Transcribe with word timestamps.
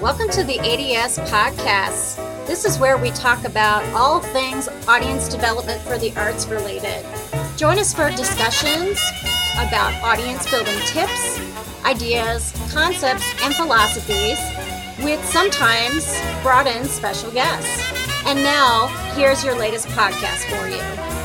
Welcome 0.00 0.30
to 0.30 0.44
the 0.44 0.58
ADS 0.60 1.18
podcast. 1.18 2.16
This 2.46 2.64
is 2.64 2.78
where 2.78 2.96
we 2.96 3.10
talk 3.10 3.44
about 3.44 3.84
all 3.92 4.20
things 4.20 4.66
audience 4.88 5.28
development 5.28 5.82
for 5.82 5.98
the 5.98 6.10
arts 6.16 6.46
related. 6.46 7.04
Join 7.58 7.78
us 7.78 7.92
for 7.92 8.08
discussions 8.08 8.98
about 9.56 9.92
audience 10.02 10.50
building 10.50 10.78
tips, 10.86 11.38
ideas, 11.84 12.50
concepts, 12.72 13.30
and 13.42 13.54
philosophies 13.54 14.38
with 15.04 15.22
sometimes 15.26 16.18
brought 16.42 16.66
in 16.66 16.86
special 16.86 17.30
guests. 17.30 17.92
And 18.24 18.42
now, 18.42 18.86
here's 19.14 19.44
your 19.44 19.58
latest 19.58 19.86
podcast 19.88 20.48
for 20.48 20.66
you. 20.66 21.19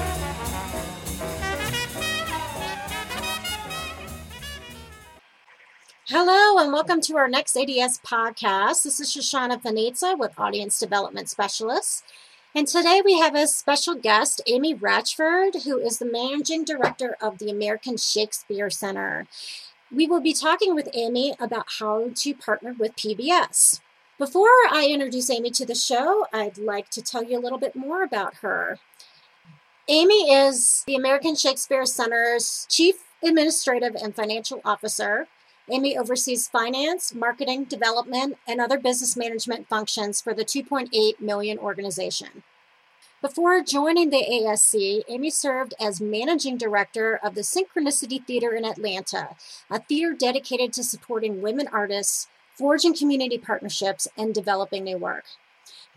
Hello, 6.18 6.58
and 6.64 6.72
welcome 6.72 7.02
to 7.02 7.18
our 7.18 7.28
next 7.28 7.58
ADS 7.58 8.00
podcast. 8.00 8.84
This 8.84 9.02
is 9.02 9.14
Shoshana 9.14 9.62
Fanizza 9.62 10.18
with 10.18 10.40
Audience 10.40 10.80
Development 10.80 11.28
Specialists. 11.28 12.04
And 12.56 12.66
today 12.66 13.02
we 13.04 13.20
have 13.20 13.36
a 13.36 13.48
special 13.48 13.96
guest, 13.96 14.42
Amy 14.48 14.74
Wratchford, 14.74 15.56
who 15.66 15.78
is 15.78 16.00
the 16.00 16.10
managing 16.10 16.64
director 16.64 17.18
of 17.20 17.40
the 17.40 17.50
American 17.50 17.98
Shakespeare 17.98 18.70
Center. 18.70 19.28
We 19.94 20.08
will 20.08 20.22
be 20.22 20.32
talking 20.32 20.74
with 20.74 20.88
Amy 20.94 21.36
about 21.38 21.66
how 21.80 22.12
to 22.16 22.34
partner 22.34 22.74
with 22.80 22.96
PBS. 22.96 23.82
Before 24.18 24.48
I 24.72 24.88
introduce 24.90 25.30
Amy 25.30 25.52
to 25.52 25.66
the 25.66 25.76
show, 25.76 26.28
I'd 26.32 26.58
like 26.58 26.90
to 26.92 27.02
tell 27.02 27.26
you 27.26 27.38
a 27.38 27.44
little 27.44 27.60
bit 27.60 27.76
more 27.76 28.04
about 28.04 28.36
her. 28.36 28.80
Amy 29.90 30.32
is 30.32 30.86
the 30.88 30.96
American 30.96 31.36
Shakespeare 31.36 31.86
Center's 31.86 32.66
Chief 32.70 33.04
Administrative 33.22 33.96
and 33.96 34.16
Financial 34.16 34.62
Officer. 34.64 35.28
Amy 35.70 35.98
oversees 35.98 36.48
finance, 36.48 37.14
marketing, 37.16 37.64
development, 37.66 38.38
and 38.48 38.62
other 38.62 38.78
business 38.78 39.18
management 39.18 39.68
functions 39.68 40.22
for 40.22 40.34
the 40.34 40.46
2.8 40.46 41.20
million 41.20 41.58
organization. 41.58 42.44
Before 43.22 43.60
joining 43.64 44.12
the 44.12 44.24
ASC, 44.24 45.02
Amy 45.08 45.32
served 45.32 45.74
as 45.80 46.00
managing 46.00 46.58
director 46.58 47.20
of 47.24 47.34
the 47.34 47.42
Synchronicity 47.42 48.24
Theater 48.24 48.54
in 48.54 48.64
Atlanta, 48.64 49.30
a 49.68 49.80
theater 49.80 50.14
dedicated 50.14 50.72
to 50.74 50.84
supporting 50.84 51.42
women 51.42 51.68
artists, 51.72 52.28
forging 52.54 52.96
community 52.96 53.40
partnerships, 53.40 54.08
and 54.16 54.36
developing 54.36 54.84
new 54.84 54.98
work. 54.98 55.24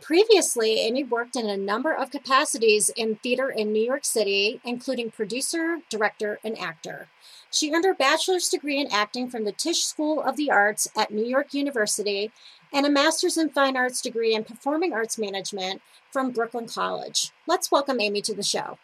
Previously, 0.00 0.78
Amy 0.78 1.05
worked 1.05 1.36
in 1.36 1.48
a 1.48 1.56
number 1.56 1.92
of 1.92 2.10
capacities 2.10 2.88
in 2.97 3.16
theater 3.16 3.50
in 3.50 3.72
New 3.72 3.82
York 3.82 4.06
City, 4.06 4.60
including 4.64 5.10
producer, 5.10 5.80
director, 5.91 6.38
and 6.42 6.58
actor. 6.58 7.08
She 7.50 7.72
earned 7.72 7.86
her 7.86 7.94
bachelor's 7.94 8.48
degree 8.48 8.78
in 8.78 8.92
acting 8.92 9.30
from 9.30 9.44
the 9.44 9.56
Tisch 9.56 9.80
School 9.80 10.20
of 10.20 10.36
the 10.36 10.50
Arts 10.50 10.86
at 10.94 11.10
New 11.10 11.24
York 11.24 11.54
University 11.54 12.30
and 12.72 12.84
a 12.84 12.92
master's 12.92 13.41
in 13.41 13.48
fine 13.48 13.72
arts 13.74 14.02
degree 14.04 14.34
in 14.34 14.44
performing 14.44 14.92
arts 14.92 15.16
management 15.16 15.80
from 16.12 16.30
Brooklyn 16.30 16.69
College. 16.69 17.32
Let's 17.48 17.72
welcome 17.72 18.04
Amy 18.04 18.20
to 18.28 18.36
the 18.36 18.44
show. 18.44 18.76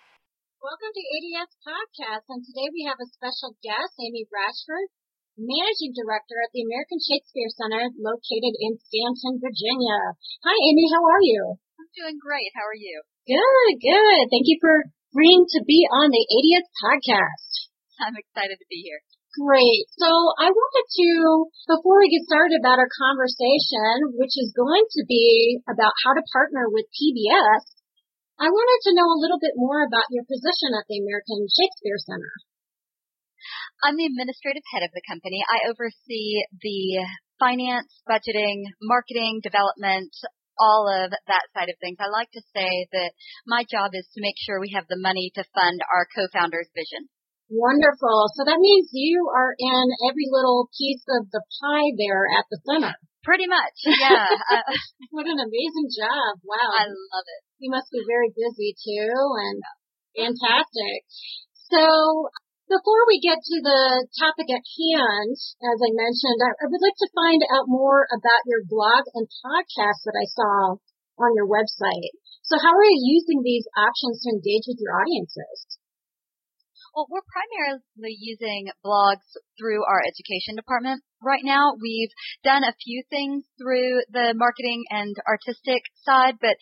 Welcome 0.65 0.97
to 0.97 1.05
ADS 1.13 1.53
Podcast, 1.61 2.25
and 2.33 2.41
today 2.41 2.73
we 2.73 2.89
have 2.89 2.97
a 2.97 3.13
special 3.13 3.53
guest, 3.61 4.01
Amy 4.01 4.25
Wratchford, 4.33 4.89
Managing 5.37 5.93
Director 5.93 6.41
at 6.41 6.49
the 6.57 6.65
American 6.65 7.05
Shakespeare 7.05 7.53
Center 7.53 7.93
located 8.01 8.57
in 8.57 8.81
Staunton, 8.81 9.45
Virginia. 9.45 10.17
Hi, 10.41 10.57
Amy, 10.57 10.89
how 10.89 11.05
are 11.05 11.21
you? 11.21 11.61
I'm 11.77 11.93
doing 11.93 12.17
great. 12.17 12.49
How 12.57 12.65
are 12.65 12.81
you? 12.81 13.05
Good, 13.29 13.77
good. 13.77 14.25
Thank 14.33 14.49
you 14.49 14.57
for 14.57 14.89
agreeing 15.13 15.45
to 15.53 15.61
be 15.69 15.85
on 15.93 16.09
the 16.09 16.25
ADS 16.25 16.69
Podcast. 16.81 17.54
I'm 18.03 18.19
excited 18.19 18.59
to 18.59 18.69
be 18.71 18.83
here. 18.83 19.01
Great. 19.35 19.91
So 19.99 20.07
I 20.39 20.47
wanted 20.47 20.87
to, 20.87 21.09
before 21.67 21.99
we 21.99 22.11
get 22.11 22.27
started 22.31 22.55
about 22.63 22.79
our 22.79 22.91
conversation, 22.91 24.15
which 24.15 24.39
is 24.39 24.55
going 24.55 24.87
to 24.95 25.03
be 25.11 25.59
about 25.67 25.91
how 26.07 26.15
to 26.15 26.31
partner 26.31 26.71
with 26.71 26.87
PBS, 26.95 27.75
I 28.39 28.51
wanted 28.51 28.81
to 28.87 28.95
know 28.95 29.07
a 29.11 29.23
little 29.23 29.43
bit 29.43 29.59
more 29.59 29.83
about 29.83 30.11
your 30.11 30.23
position 30.27 30.75
at 30.79 30.87
the 30.87 31.03
American 31.03 31.47
Shakespeare 31.51 31.99
Center. 31.99 32.35
I'm 33.83 33.99
the 33.99 34.07
administrative 34.07 34.63
head 34.71 34.87
of 34.87 34.95
the 34.95 35.03
company. 35.07 35.43
I 35.47 35.67
oversee 35.67 36.47
the 36.55 37.07
finance, 37.39 37.91
budgeting, 38.07 38.71
marketing, 38.83 39.43
development, 39.43 40.15
all 40.59 40.87
of 40.87 41.11
that 41.11 41.47
side 41.55 41.69
of 41.69 41.79
things. 41.83 41.99
I 41.99 42.07
like 42.07 42.31
to 42.39 42.43
say 42.55 42.87
that 42.95 43.11
my 43.47 43.67
job 43.67 43.91
is 43.95 44.07
to 44.15 44.23
make 44.23 44.39
sure 44.39 44.63
we 44.63 44.75
have 44.79 44.87
the 44.87 45.01
money 45.01 45.31
to 45.35 45.51
fund 45.55 45.83
our 45.91 46.07
co-founder's 46.15 46.71
vision. 46.75 47.11
Wonderful. 47.53 48.33
So 48.35 48.45
that 48.49 48.57
means 48.57 48.89
you 48.93 49.29
are 49.29 49.53
in 49.59 49.85
every 50.09 50.29
little 50.33 50.69
piece 50.73 51.05
of 51.21 51.29
the 51.29 51.45
pie 51.61 51.93
there 52.01 52.25
at 52.25 52.49
the 52.49 52.59
center. 52.65 52.97
Pretty 53.25 53.49
much, 53.49 53.77
yeah. 53.85 54.29
uh, 54.53 54.69
what 55.09 55.25
an 55.25 55.41
amazing 55.41 55.89
job. 55.97 56.41
Wow. 56.45 56.77
I 56.77 56.85
love 56.89 57.25
it. 57.25 57.41
You 57.61 57.73
must 57.73 57.89
be 57.89 58.05
very 58.05 58.29
busy 58.33 58.77
too 58.77 59.17
and 59.41 59.61
fantastic. 60.13 61.09
So 61.73 62.29
before 62.69 63.03
we 63.09 63.21
get 63.21 63.41
to 63.41 63.57
the 63.61 64.09
topic 64.21 64.49
at 64.49 64.65
hand, 64.65 65.37
as 65.37 65.79
I 65.85 65.91
mentioned, 65.93 66.41
I, 66.41 66.53
I 66.65 66.67
would 66.69 66.85
like 66.85 66.97
to 67.01 67.17
find 67.17 67.41
out 67.53 67.69
more 67.69 68.09
about 68.09 68.49
your 68.49 68.65
blog 68.65 69.05
and 69.17 69.29
podcast 69.45 70.05
that 70.09 70.17
I 70.17 70.29
saw 70.33 70.81
on 71.21 71.37
your 71.37 71.49
website. 71.49 72.13
So 72.45 72.57
how 72.61 72.73
are 72.73 72.89
you 72.89 73.21
using 73.21 73.41
these 73.45 73.69
options 73.77 74.25
to 74.25 74.33
engage 74.33 74.69
with 74.69 74.81
your 74.81 74.97
audiences? 74.97 75.81
Well, 76.95 77.11
we're 77.11 77.27
primarily 77.27 78.15
using 78.23 78.71
blogs 78.87 79.27
through 79.59 79.83
our 79.83 79.99
education 80.07 80.55
department 80.55 81.03
right 81.21 81.43
now. 81.43 81.75
We've 81.75 82.15
done 82.45 82.63
a 82.63 82.79
few 82.87 83.03
things 83.11 83.43
through 83.59 84.07
the 84.15 84.31
marketing 84.37 84.85
and 84.91 85.11
artistic 85.27 85.83
side, 86.07 86.39
but 86.41 86.55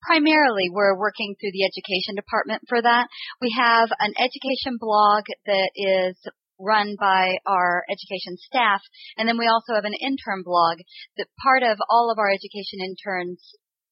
primarily 0.00 0.72
we're 0.72 0.96
working 0.96 1.36
through 1.36 1.52
the 1.52 1.68
education 1.68 2.16
department 2.16 2.62
for 2.72 2.80
that. 2.80 3.08
We 3.42 3.52
have 3.52 3.92
an 4.00 4.16
education 4.16 4.80
blog 4.80 5.24
that 5.44 5.70
is 5.76 6.16
run 6.58 6.96
by 6.98 7.36
our 7.44 7.84
education 7.92 8.40
staff. 8.48 8.80
And 9.18 9.28
then 9.28 9.36
we 9.36 9.44
also 9.44 9.76
have 9.76 9.84
an 9.84 10.00
intern 10.00 10.40
blog 10.40 10.78
that 11.18 11.28
part 11.44 11.62
of 11.62 11.76
all 11.90 12.08
of 12.08 12.16
our 12.16 12.32
education 12.32 12.80
interns 12.80 13.44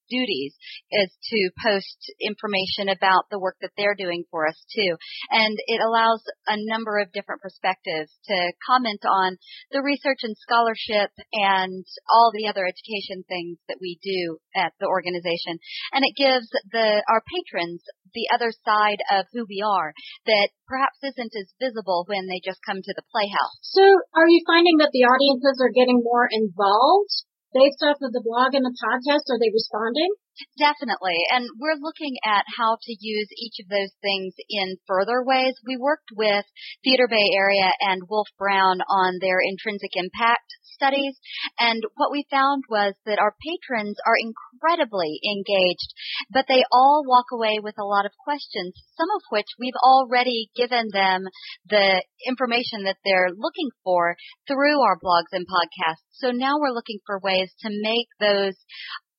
duties 0.08 0.54
is 0.90 1.10
to 1.10 1.50
post 1.62 1.98
information 2.20 2.88
about 2.88 3.30
the 3.30 3.38
work 3.38 3.56
that 3.60 3.72
they're 3.76 3.98
doing 3.98 4.24
for 4.30 4.46
us 4.46 4.58
too. 4.74 4.96
And 5.30 5.56
it 5.66 5.80
allows 5.80 6.22
a 6.46 6.56
number 6.58 6.98
of 6.98 7.12
different 7.12 7.42
perspectives 7.42 8.12
to 8.26 8.52
comment 8.66 9.02
on 9.04 9.36
the 9.70 9.82
research 9.82 10.20
and 10.22 10.36
scholarship 10.36 11.10
and 11.32 11.84
all 12.10 12.32
the 12.32 12.48
other 12.48 12.66
education 12.66 13.24
things 13.28 13.58
that 13.68 13.78
we 13.80 13.98
do 14.02 14.38
at 14.54 14.72
the 14.80 14.86
organization. 14.86 15.58
And 15.92 16.04
it 16.04 16.16
gives 16.16 16.48
the, 16.72 17.02
our 17.08 17.22
patrons 17.24 17.82
the 18.14 18.30
other 18.32 18.54
side 18.64 19.02
of 19.10 19.26
who 19.34 19.44
we 19.48 19.60
are 19.60 19.92
that 20.26 20.48
perhaps 20.70 21.02
isn't 21.02 21.34
as 21.34 21.50
visible 21.58 22.06
when 22.06 22.30
they 22.30 22.40
just 22.40 22.62
come 22.64 22.80
to 22.80 22.94
the 22.94 23.06
playhouse. 23.10 23.58
So 23.60 23.82
are 24.14 24.30
you 24.30 24.40
finding 24.46 24.78
that 24.78 24.94
the 24.94 25.04
audiences 25.04 25.58
are 25.60 25.74
getting 25.74 26.00
more 26.00 26.30
involved 26.30 27.26
based 27.54 27.80
off 27.86 28.02
of 28.02 28.10
the 28.10 28.26
blog 28.26 28.52
and 28.52 28.66
the 28.66 28.74
podcast? 28.74 29.30
Are 29.30 29.38
they 29.38 29.54
responding? 29.54 30.10
Definitely. 30.58 31.22
And 31.30 31.46
we're 31.62 31.78
looking 31.78 32.18
at 32.26 32.42
how 32.58 32.76
to 32.82 32.92
use 32.98 33.30
each 33.38 33.62
of 33.62 33.70
those 33.70 33.94
things 34.02 34.34
in 34.50 34.82
further 34.86 35.22
ways. 35.22 35.54
We 35.62 35.78
worked 35.78 36.10
with 36.10 36.44
Theater 36.82 37.06
Bay 37.06 37.30
Area 37.38 37.70
and 37.80 38.10
Wolf 38.10 38.26
Brown 38.36 38.82
on 38.90 39.22
their 39.22 39.38
intrinsic 39.38 39.94
impact 39.94 40.50
studies. 40.74 41.14
And 41.58 41.82
what 41.96 42.10
we 42.10 42.26
found 42.30 42.64
was 42.68 42.94
that 43.06 43.18
our 43.18 43.34
patrons 43.38 43.96
are 44.06 44.18
incredibly 44.18 45.20
engaged, 45.22 45.94
but 46.30 46.46
they 46.48 46.64
all 46.72 47.04
walk 47.06 47.26
away 47.32 47.58
with 47.62 47.78
a 47.78 47.86
lot 47.86 48.06
of 48.06 48.12
questions, 48.24 48.74
some 48.98 49.08
of 49.14 49.22
which 49.30 49.48
we've 49.58 49.78
already 49.82 50.50
given 50.54 50.90
them 50.92 51.24
the 51.68 52.02
information 52.26 52.84
that 52.84 52.98
they're 53.04 53.30
looking 53.30 53.70
for 53.82 54.16
through 54.46 54.80
our 54.82 54.98
blogs 54.98 55.32
and 55.32 55.46
podcasts. 55.46 56.04
So 56.12 56.30
now 56.30 56.58
we're 56.58 56.74
looking 56.74 56.98
for 57.06 57.20
ways 57.22 57.52
to 57.62 57.70
make 57.70 58.08
those 58.20 58.54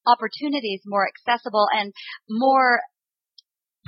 opportunities 0.05 0.81
more 0.85 1.07
accessible 1.07 1.67
and 1.73 1.91
more 2.29 2.79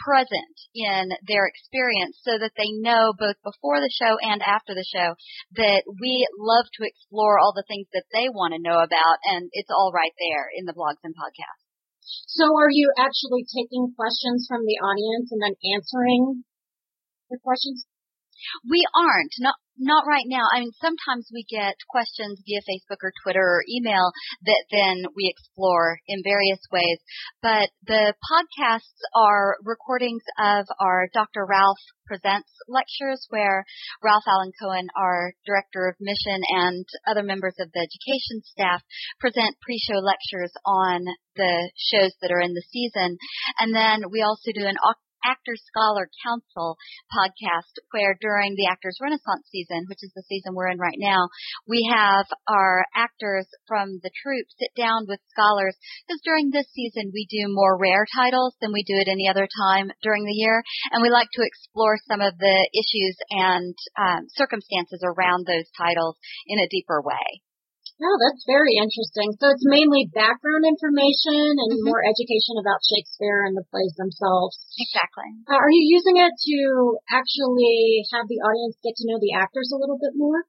present 0.01 0.55
in 0.73 1.09
their 1.25 1.47
experience 1.47 2.17
so 2.21 2.37
that 2.37 2.53
they 2.57 2.69
know 2.79 3.13
both 3.17 3.37
before 3.43 3.81
the 3.81 3.91
show 3.91 4.17
and 4.21 4.41
after 4.41 4.73
the 4.73 4.87
show 4.87 5.17
that 5.57 5.83
we 5.87 6.27
love 6.37 6.65
to 6.77 6.85
explore 6.85 7.39
all 7.39 7.53
the 7.55 7.67
things 7.67 7.87
that 7.93 8.07
they 8.13 8.29
want 8.29 8.53
to 8.53 8.61
know 8.61 8.79
about 8.79 9.17
and 9.25 9.49
it's 9.53 9.73
all 9.73 9.91
right 9.93 10.13
there 10.17 10.47
in 10.53 10.65
the 10.65 10.75
blogs 10.77 11.01
and 11.03 11.15
podcasts. 11.17 11.65
So 12.27 12.45
are 12.55 12.71
you 12.71 12.93
actually 12.95 13.43
taking 13.51 13.91
questions 13.97 14.47
from 14.47 14.63
the 14.63 14.79
audience 14.79 15.27
and 15.31 15.41
then 15.43 15.55
answering 15.75 16.43
the 17.29 17.37
questions? 17.43 17.83
We 18.69 18.85
aren't. 18.95 19.33
Not 19.39 19.55
not 19.79 20.05
right 20.07 20.25
now. 20.25 20.41
I 20.53 20.59
mean, 20.59 20.71
sometimes 20.81 21.29
we 21.31 21.45
get 21.49 21.75
questions 21.87 22.41
via 22.45 22.61
Facebook 22.65 22.97
or 23.03 23.13
Twitter 23.23 23.41
or 23.41 23.63
email 23.69 24.11
that 24.45 24.65
then 24.71 25.05
we 25.15 25.29
explore 25.29 25.99
in 26.07 26.21
various 26.23 26.59
ways. 26.71 26.97
But 27.41 27.69
the 27.85 28.13
podcasts 28.25 28.97
are 29.15 29.57
recordings 29.63 30.23
of 30.39 30.65
our 30.79 31.07
Dr. 31.13 31.45
Ralph 31.47 31.77
Presents 32.07 32.49
lectures 32.69 33.27
where 33.29 33.65
Ralph 34.01 34.23
Alan 34.27 34.51
Cohen, 34.55 34.87
our 34.95 35.33
Director 35.45 35.87
of 35.87 35.95
Mission 35.99 36.41
and 36.47 36.85
other 37.05 37.21
members 37.21 37.55
of 37.59 37.69
the 37.73 37.83
education 37.83 38.41
staff 38.47 38.81
present 39.19 39.59
pre-show 39.61 39.99
lectures 39.99 40.51
on 40.65 41.03
the 41.35 41.71
shows 41.75 42.15
that 42.21 42.31
are 42.31 42.39
in 42.39 42.53
the 42.53 42.63
season. 42.71 43.17
And 43.59 43.75
then 43.75 44.09
we 44.09 44.21
also 44.21 44.51
do 44.55 44.65
an 44.65 44.79
Actors 45.27 45.59
Scholar 45.67 46.07
Council 46.23 46.79
podcast 47.11 47.75
where 47.91 48.15
during 48.23 48.55
the 48.55 48.71
Actors 48.71 48.95
Renaissance 49.03 49.43
season, 49.51 49.83
which 49.91 49.99
is 50.01 50.11
the 50.15 50.23
season 50.31 50.55
we're 50.55 50.71
in 50.71 50.79
right 50.79 50.97
now, 50.97 51.27
we 51.67 51.83
have 51.91 52.25
our 52.47 52.85
actors 52.95 53.47
from 53.67 53.99
the 53.99 54.11
troupe 54.23 54.47
sit 54.55 54.71
down 54.79 55.03
with 55.07 55.19
scholars 55.35 55.75
because 56.07 56.23
during 56.23 56.49
this 56.49 56.71
season 56.71 57.11
we 57.11 57.27
do 57.27 57.51
more 57.51 57.75
rare 57.75 58.07
titles 58.15 58.55
than 58.61 58.71
we 58.71 58.87
do 58.87 58.95
at 58.95 59.11
any 59.11 59.27
other 59.27 59.47
time 59.67 59.91
during 60.01 60.23
the 60.23 60.39
year 60.39 60.63
and 60.91 61.03
we 61.03 61.09
like 61.09 61.29
to 61.33 61.43
explore 61.43 61.99
some 62.07 62.21
of 62.21 62.37
the 62.39 62.57
issues 62.71 63.15
and 63.29 63.75
um, 63.99 64.23
circumstances 64.31 65.03
around 65.03 65.45
those 65.45 65.67
titles 65.77 66.15
in 66.47 66.59
a 66.59 66.71
deeper 66.71 67.01
way. 67.01 67.43
Oh, 67.97 68.17
that's 68.21 68.45
very 68.45 68.77
interesting. 68.77 69.33
So 69.41 69.49
it's 69.49 69.65
mainly 69.65 70.05
background 70.13 70.69
information 70.69 71.57
and 71.57 71.69
mm-hmm. 71.73 71.89
more 71.89 72.05
education 72.05 72.61
about 72.61 72.85
Shakespeare 72.85 73.41
and 73.49 73.57
the 73.57 73.65
plays 73.73 73.97
themselves. 73.97 74.53
Exactly. 74.77 75.33
Uh, 75.49 75.57
are 75.57 75.73
you 75.73 75.81
using 75.81 76.21
it 76.21 76.29
to 76.29 76.57
actually 77.09 78.05
have 78.13 78.29
the 78.29 78.37
audience 78.45 78.77
get 78.85 78.93
to 79.01 79.07
know 79.09 79.17
the 79.17 79.33
actors 79.33 79.73
a 79.73 79.81
little 79.81 79.97
bit 79.97 80.13
more? 80.13 80.45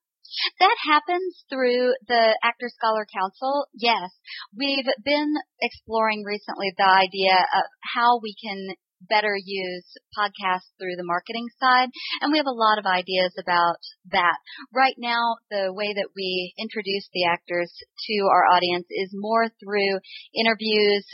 That 0.61 0.77
happens 0.85 1.41
through 1.49 1.97
the 2.05 2.37
Actor 2.45 2.69
Scholar 2.77 3.09
Council. 3.09 3.65
Yes. 3.73 4.13
We've 4.53 4.85
been 5.01 5.33
exploring 5.61 6.21
recently 6.29 6.69
the 6.77 6.85
idea 6.85 7.33
of 7.33 7.65
how 7.81 8.21
we 8.21 8.37
can 8.37 8.77
better 9.01 9.35
use 9.37 9.87
podcasts 10.17 10.71
through 10.79 10.97
the 10.97 11.07
marketing 11.07 11.47
side. 11.61 11.89
And 12.21 12.33
we 12.33 12.39
have 12.39 12.51
a 12.51 12.55
lot 12.55 12.79
of 12.79 12.87
ideas 12.87 13.35
about 13.39 13.79
that. 14.11 14.39
Right 14.75 14.97
now, 14.99 15.37
the 15.51 15.73
way 15.73 15.93
that 15.95 16.11
we 16.17 16.55
introduce 16.59 17.09
the 17.13 17.27
actors 17.27 17.71
to 17.71 18.17
our 18.31 18.45
audience 18.51 18.87
is 18.91 19.11
more 19.15 19.47
through 19.63 20.01
interviews, 20.35 21.07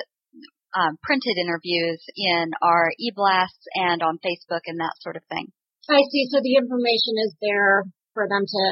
um, 0.75 0.97
printed 1.03 1.37
interviews 1.39 2.03
in 2.17 2.53
our 2.63 2.91
e-blasts 2.99 3.67
and 3.75 4.03
on 4.03 4.19
Facebook 4.25 4.65
and 4.67 4.81
that 4.81 4.97
sort 5.01 5.17
of 5.17 5.23
thing. 5.29 5.53
I 5.91 6.01
see. 6.11 6.29
So 6.33 6.41
the 6.41 6.57
information 6.57 7.15
is 7.29 7.37
there 7.43 7.85
for 8.15 8.25
them 8.25 8.47
to 8.49 8.65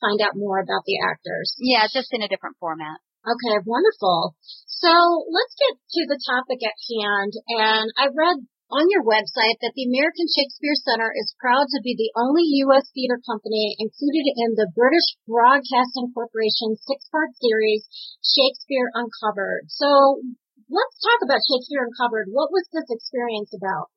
find 0.00 0.20
out 0.20 0.36
more 0.36 0.58
about 0.58 0.84
the 0.86 0.98
actors. 1.04 1.54
Yeah, 1.58 1.86
just 1.92 2.12
in 2.12 2.22
a 2.22 2.28
different 2.28 2.56
format. 2.60 3.00
Okay, 3.26 3.58
wonderful. 3.66 4.38
So 4.70 4.92
let's 5.34 5.54
get 5.58 5.74
to 5.74 6.02
the 6.06 6.22
topic 6.22 6.62
at 6.62 6.78
hand. 6.78 7.34
And 7.58 7.90
I 7.98 8.06
read 8.14 8.46
on 8.70 8.86
your 8.86 9.02
website 9.02 9.58
that 9.62 9.74
the 9.74 9.86
American 9.90 10.30
Shakespeare 10.30 10.78
Center 10.78 11.10
is 11.10 11.34
proud 11.42 11.66
to 11.74 11.82
be 11.82 11.98
the 11.98 12.14
only 12.14 12.46
U.S. 12.70 12.86
theater 12.94 13.18
company 13.26 13.74
included 13.82 14.26
in 14.30 14.54
the 14.54 14.70
British 14.74 15.18
Broadcasting 15.26 16.14
Corporation 16.14 16.78
six-part 16.78 17.34
series, 17.42 17.86
Shakespeare 18.22 18.94
Uncovered. 18.94 19.74
So 19.74 20.22
let's 20.70 20.98
talk 21.02 21.26
about 21.26 21.42
Shakespeare 21.46 21.82
Uncovered. 21.82 22.30
What 22.30 22.54
was 22.54 22.66
this 22.70 22.86
experience 22.94 23.50
about? 23.58 23.90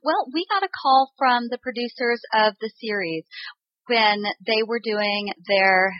Well, 0.00 0.32
we 0.32 0.48
got 0.48 0.64
a 0.64 0.72
call 0.72 1.12
from 1.20 1.52
the 1.52 1.60
producers 1.60 2.24
of 2.32 2.56
the 2.56 2.72
series 2.80 3.28
when 3.84 4.24
they 4.48 4.64
were 4.64 4.80
doing 4.80 5.28
their 5.44 5.92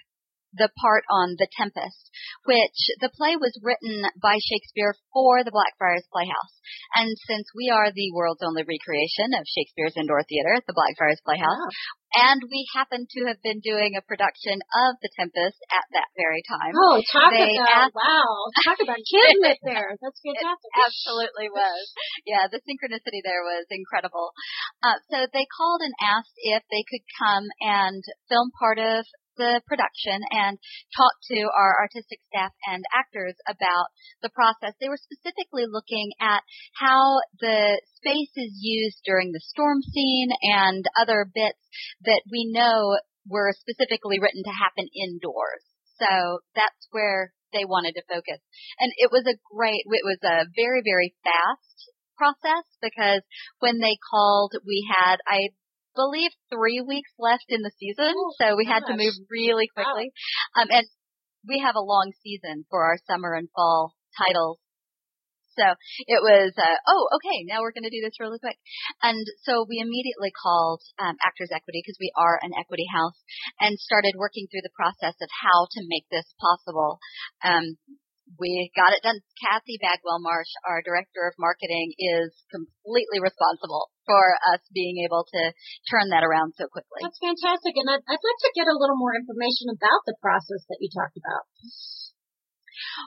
the 0.56 0.70
part 0.80 1.04
on 1.10 1.36
The 1.38 1.48
Tempest, 1.50 2.10
which 2.46 2.78
the 3.00 3.10
play 3.10 3.36
was 3.36 3.54
written 3.62 4.06
by 4.22 4.38
Shakespeare 4.38 4.94
for 5.12 5.42
the 5.42 5.54
Blackfriars 5.54 6.06
Playhouse. 6.10 6.54
And 6.96 7.12
since 7.26 7.50
we 7.54 7.68
are 7.68 7.90
the 7.90 8.12
world's 8.14 8.42
only 8.42 8.64
recreation 8.64 9.34
of 9.36 9.50
Shakespeare's 9.50 9.98
indoor 9.98 10.22
theater, 10.24 10.56
at 10.56 10.66
the 10.66 10.76
Blackfriars 10.76 11.20
Playhouse, 11.26 11.60
wow. 11.60 12.32
and 12.32 12.40
we 12.46 12.64
happen 12.72 13.04
to 13.04 13.20
have 13.28 13.40
been 13.42 13.60
doing 13.60 13.98
a 13.98 14.06
production 14.06 14.62
of 14.62 14.96
The 15.02 15.10
Tempest 15.18 15.58
at 15.74 15.86
that 15.92 16.08
very 16.16 16.42
time. 16.46 16.72
Oh, 16.72 17.02
talk 17.10 17.34
they 17.34 17.58
about, 17.58 17.90
asked, 17.90 17.98
wow, 17.98 18.30
talk 18.64 18.78
about 18.80 19.02
kismet 19.02 19.58
there. 19.66 19.92
That's 19.98 20.20
fantastic. 20.24 20.70
It 20.70 20.80
absolutely 20.86 21.48
was. 21.50 21.82
Yeah, 22.24 22.46
the 22.48 22.62
synchronicity 22.64 23.20
there 23.26 23.42
was 23.42 23.66
incredible. 23.68 24.32
Uh, 24.80 24.98
so 25.10 25.26
they 25.34 25.46
called 25.50 25.82
and 25.82 25.94
asked 26.00 26.36
if 26.38 26.62
they 26.70 26.84
could 26.86 27.04
come 27.18 27.44
and 27.60 28.00
film 28.30 28.50
part 28.56 28.78
of 28.78 29.04
the 29.36 29.60
production 29.66 30.20
and 30.30 30.58
talk 30.96 31.14
to 31.30 31.48
our 31.50 31.80
artistic 31.82 32.20
staff 32.28 32.52
and 32.66 32.84
actors 32.94 33.34
about 33.48 33.90
the 34.22 34.30
process. 34.30 34.74
They 34.80 34.88
were 34.88 35.00
specifically 35.00 35.66
looking 35.68 36.12
at 36.20 36.42
how 36.78 37.20
the 37.40 37.80
space 37.98 38.34
is 38.36 38.52
used 38.60 39.00
during 39.04 39.32
the 39.32 39.44
storm 39.44 39.82
scene 39.82 40.30
and 40.42 40.84
other 41.00 41.26
bits 41.26 41.62
that 42.04 42.22
we 42.30 42.50
know 42.52 42.98
were 43.28 43.52
specifically 43.56 44.20
written 44.20 44.44
to 44.44 44.60
happen 44.60 44.88
indoors. 44.92 45.64
So 45.98 46.40
that's 46.54 46.88
where 46.90 47.32
they 47.52 47.64
wanted 47.64 47.94
to 47.94 48.08
focus. 48.10 48.42
And 48.80 48.92
it 48.98 49.10
was 49.14 49.24
a 49.26 49.38
great, 49.54 49.86
it 49.86 50.04
was 50.04 50.18
a 50.26 50.50
very, 50.58 50.82
very 50.82 51.14
fast 51.22 51.94
process 52.18 52.66
because 52.82 53.22
when 53.58 53.78
they 53.78 53.96
called, 54.10 54.54
we 54.66 54.86
had, 54.90 55.18
I 55.26 55.54
believe 55.94 56.30
three 56.50 56.82
weeks 56.82 57.10
left 57.18 57.46
in 57.48 57.62
the 57.62 57.72
season, 57.78 58.12
oh, 58.14 58.34
so 58.38 58.56
we 58.56 58.66
had 58.66 58.84
to 58.86 58.96
move 58.96 59.14
really 59.30 59.68
quickly. 59.72 60.12
Wow. 60.56 60.62
Um, 60.62 60.68
and 60.70 60.86
we 61.46 61.62
have 61.64 61.76
a 61.76 61.84
long 61.84 62.12
season 62.22 62.64
for 62.70 62.84
our 62.84 62.98
summer 63.06 63.34
and 63.34 63.48
fall 63.54 63.94
titles. 64.16 64.58
So 65.54 65.62
it 66.10 66.18
was, 66.18 66.50
uh, 66.58 66.78
oh, 66.90 67.04
okay, 67.14 67.46
now 67.46 67.62
we're 67.62 67.74
going 67.74 67.86
to 67.86 67.94
do 67.94 68.02
this 68.02 68.18
really 68.18 68.42
quick. 68.42 68.58
And 69.06 69.22
so 69.46 69.62
we 69.62 69.78
immediately 69.78 70.34
called 70.34 70.82
um, 70.98 71.14
Actors 71.22 71.54
Equity 71.54 71.78
because 71.78 71.98
we 72.02 72.10
are 72.18 72.42
an 72.42 72.50
equity 72.58 72.90
house 72.90 73.14
and 73.62 73.78
started 73.78 74.18
working 74.18 74.50
through 74.50 74.66
the 74.66 74.74
process 74.74 75.14
of 75.14 75.30
how 75.30 75.70
to 75.78 75.86
make 75.86 76.10
this 76.10 76.26
possible. 76.42 76.98
Um, 77.46 77.78
we 78.34 78.72
got 78.74 78.98
it 78.98 79.06
done. 79.06 79.22
Kathy 79.38 79.78
Bagwell 79.78 80.18
Marsh, 80.18 80.50
our 80.66 80.82
director 80.82 81.30
of 81.30 81.38
marketing, 81.38 81.94
is 82.02 82.34
completely 82.50 83.22
responsible 83.22 83.93
for 84.06 84.36
us 84.54 84.62
being 84.72 85.04
able 85.04 85.24
to 85.24 85.42
turn 85.90 86.12
that 86.12 86.24
around 86.24 86.54
so 86.56 86.68
quickly. 86.68 87.02
That's 87.02 87.20
fantastic. 87.20 87.74
And 87.76 87.88
I'd, 87.88 88.04
I'd 88.04 88.24
like 88.24 88.40
to 88.44 88.56
get 88.56 88.70
a 88.70 88.78
little 88.78 88.96
more 89.00 89.16
information 89.16 89.72
about 89.72 90.00
the 90.06 90.16
process 90.20 90.62
that 90.68 90.80
you 90.80 90.88
talked 90.92 91.18
about. 91.18 91.44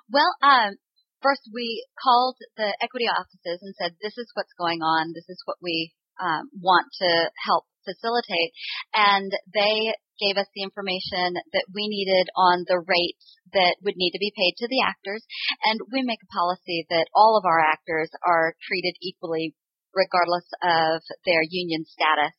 Well, 0.10 0.32
um, 0.42 0.78
first 1.22 1.48
we 1.54 1.86
called 1.98 2.38
the 2.56 2.76
equity 2.82 3.10
offices 3.10 3.60
and 3.62 3.74
said, 3.78 3.98
this 4.02 4.18
is 4.18 4.32
what's 4.34 4.54
going 4.58 4.82
on. 4.82 5.14
This 5.14 5.28
is 5.30 5.42
what 5.46 5.58
we 5.62 5.94
um, 6.22 6.50
want 6.58 6.88
to 7.02 7.30
help 7.46 7.66
facilitate. 7.86 8.52
And 8.94 9.32
they 9.54 9.96
gave 10.20 10.36
us 10.36 10.50
the 10.52 10.66
information 10.66 11.38
that 11.54 11.68
we 11.72 11.88
needed 11.88 12.28
on 12.36 12.66
the 12.66 12.82
rates 12.82 13.38
that 13.54 13.78
would 13.86 13.96
need 13.96 14.12
to 14.12 14.20
be 14.20 14.34
paid 14.34 14.58
to 14.58 14.68
the 14.68 14.82
actors. 14.84 15.24
And 15.63 15.80
we 15.94 16.01
make 16.01 16.20
a 16.25 16.34
policy 16.34 16.86
that 16.89 17.08
all 17.13 17.38
of 17.38 17.46
our 17.46 17.62
actors 17.62 18.10
are 18.25 18.58
treated 18.66 18.98
equally 19.01 19.54
regardless 19.98 20.46
of 20.62 21.01
their 21.25 21.42
union 21.42 21.84
status. 21.89 22.38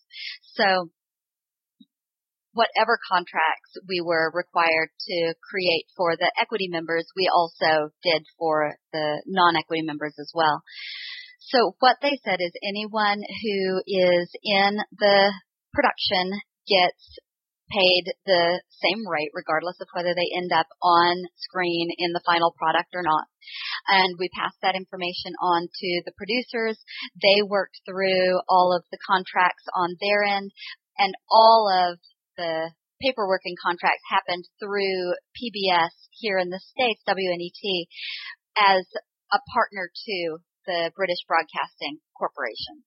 So 0.55 0.95
whatever 2.55 2.99
contracts 3.11 3.75
we 3.87 4.01
were 4.01 4.31
required 4.35 4.91
to 5.07 5.35
create 5.43 5.87
for 5.97 6.15
the 6.15 6.31
equity 6.41 6.69
members, 6.71 7.07
we 7.15 7.31
also 7.31 7.91
did 8.03 8.23
for 8.39 8.75
the 8.93 9.23
non-equity 9.27 9.83
members 9.83 10.15
as 10.19 10.31
well. 10.35 10.63
So 11.51 11.75
what 11.81 11.97
they 12.03 12.19
said 12.25 12.39
is 12.39 12.53
anyone 12.63 13.19
who 13.19 13.83
is 13.87 14.29
in 14.43 14.79
the 14.99 15.33
production 15.73 16.35
gets 16.67 17.19
paid 17.71 18.05
the 18.25 18.61
same 18.81 19.05
rate 19.07 19.31
regardless 19.35 19.77
of 19.81 19.89
whether 19.93 20.13
they 20.17 20.29
end 20.37 20.53
up 20.53 20.67
on 20.83 21.25
screen 21.37 21.89
in 21.97 22.13
the 22.13 22.25
final 22.25 22.53
product 22.57 22.93
or 22.95 23.03
not. 23.03 23.29
And 23.89 24.17
we 24.21 24.29
passed 24.37 24.61
that 24.61 24.77
information 24.77 25.33
on 25.41 25.67
to 25.67 25.91
the 26.05 26.13
producers. 26.13 26.77
They 27.17 27.41
worked 27.43 27.81
through 27.89 28.41
all 28.49 28.77
of 28.77 28.85
the 28.93 29.01
contracts 29.09 29.65
on 29.75 29.97
their 30.01 30.23
end 30.23 30.53
and 30.99 31.15
all 31.31 31.73
of 31.73 31.99
the 32.37 32.71
paperwork 33.01 33.43
and 33.45 33.57
contracts 33.63 34.03
happened 34.11 34.45
through 34.59 35.15
PBS 35.39 35.95
here 36.11 36.39
in 36.39 36.51
the 36.51 36.61
States, 36.61 37.01
WNET, 37.07 37.87
as 38.59 38.85
a 39.33 39.39
partner 39.55 39.89
to 39.89 40.39
the 40.67 40.91
British 40.95 41.23
Broadcasting 41.27 42.03
Corporation. 42.19 42.85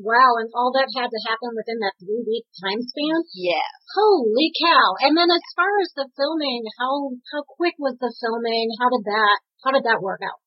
Wow, 0.00 0.40
and 0.40 0.48
all 0.56 0.72
that 0.72 0.88
had 0.96 1.12
to 1.12 1.26
happen 1.28 1.52
within 1.52 1.76
that 1.84 1.98
three 2.00 2.24
week 2.24 2.48
time 2.64 2.80
span? 2.80 3.20
Yeah. 3.36 3.68
Holy 3.92 4.48
cow. 4.56 4.96
And 5.04 5.12
then 5.12 5.28
as 5.28 5.44
far 5.52 5.68
as 5.84 5.92
the 5.92 6.08
filming, 6.16 6.64
how 6.80 7.20
how 7.36 7.44
quick 7.44 7.76
was 7.76 8.00
the 8.00 8.08
filming? 8.08 8.72
How 8.80 8.88
did 8.88 9.04
that 9.04 9.38
how 9.64 9.70
did 9.72 9.84
that 9.84 10.02
work 10.02 10.20
out? 10.24 10.40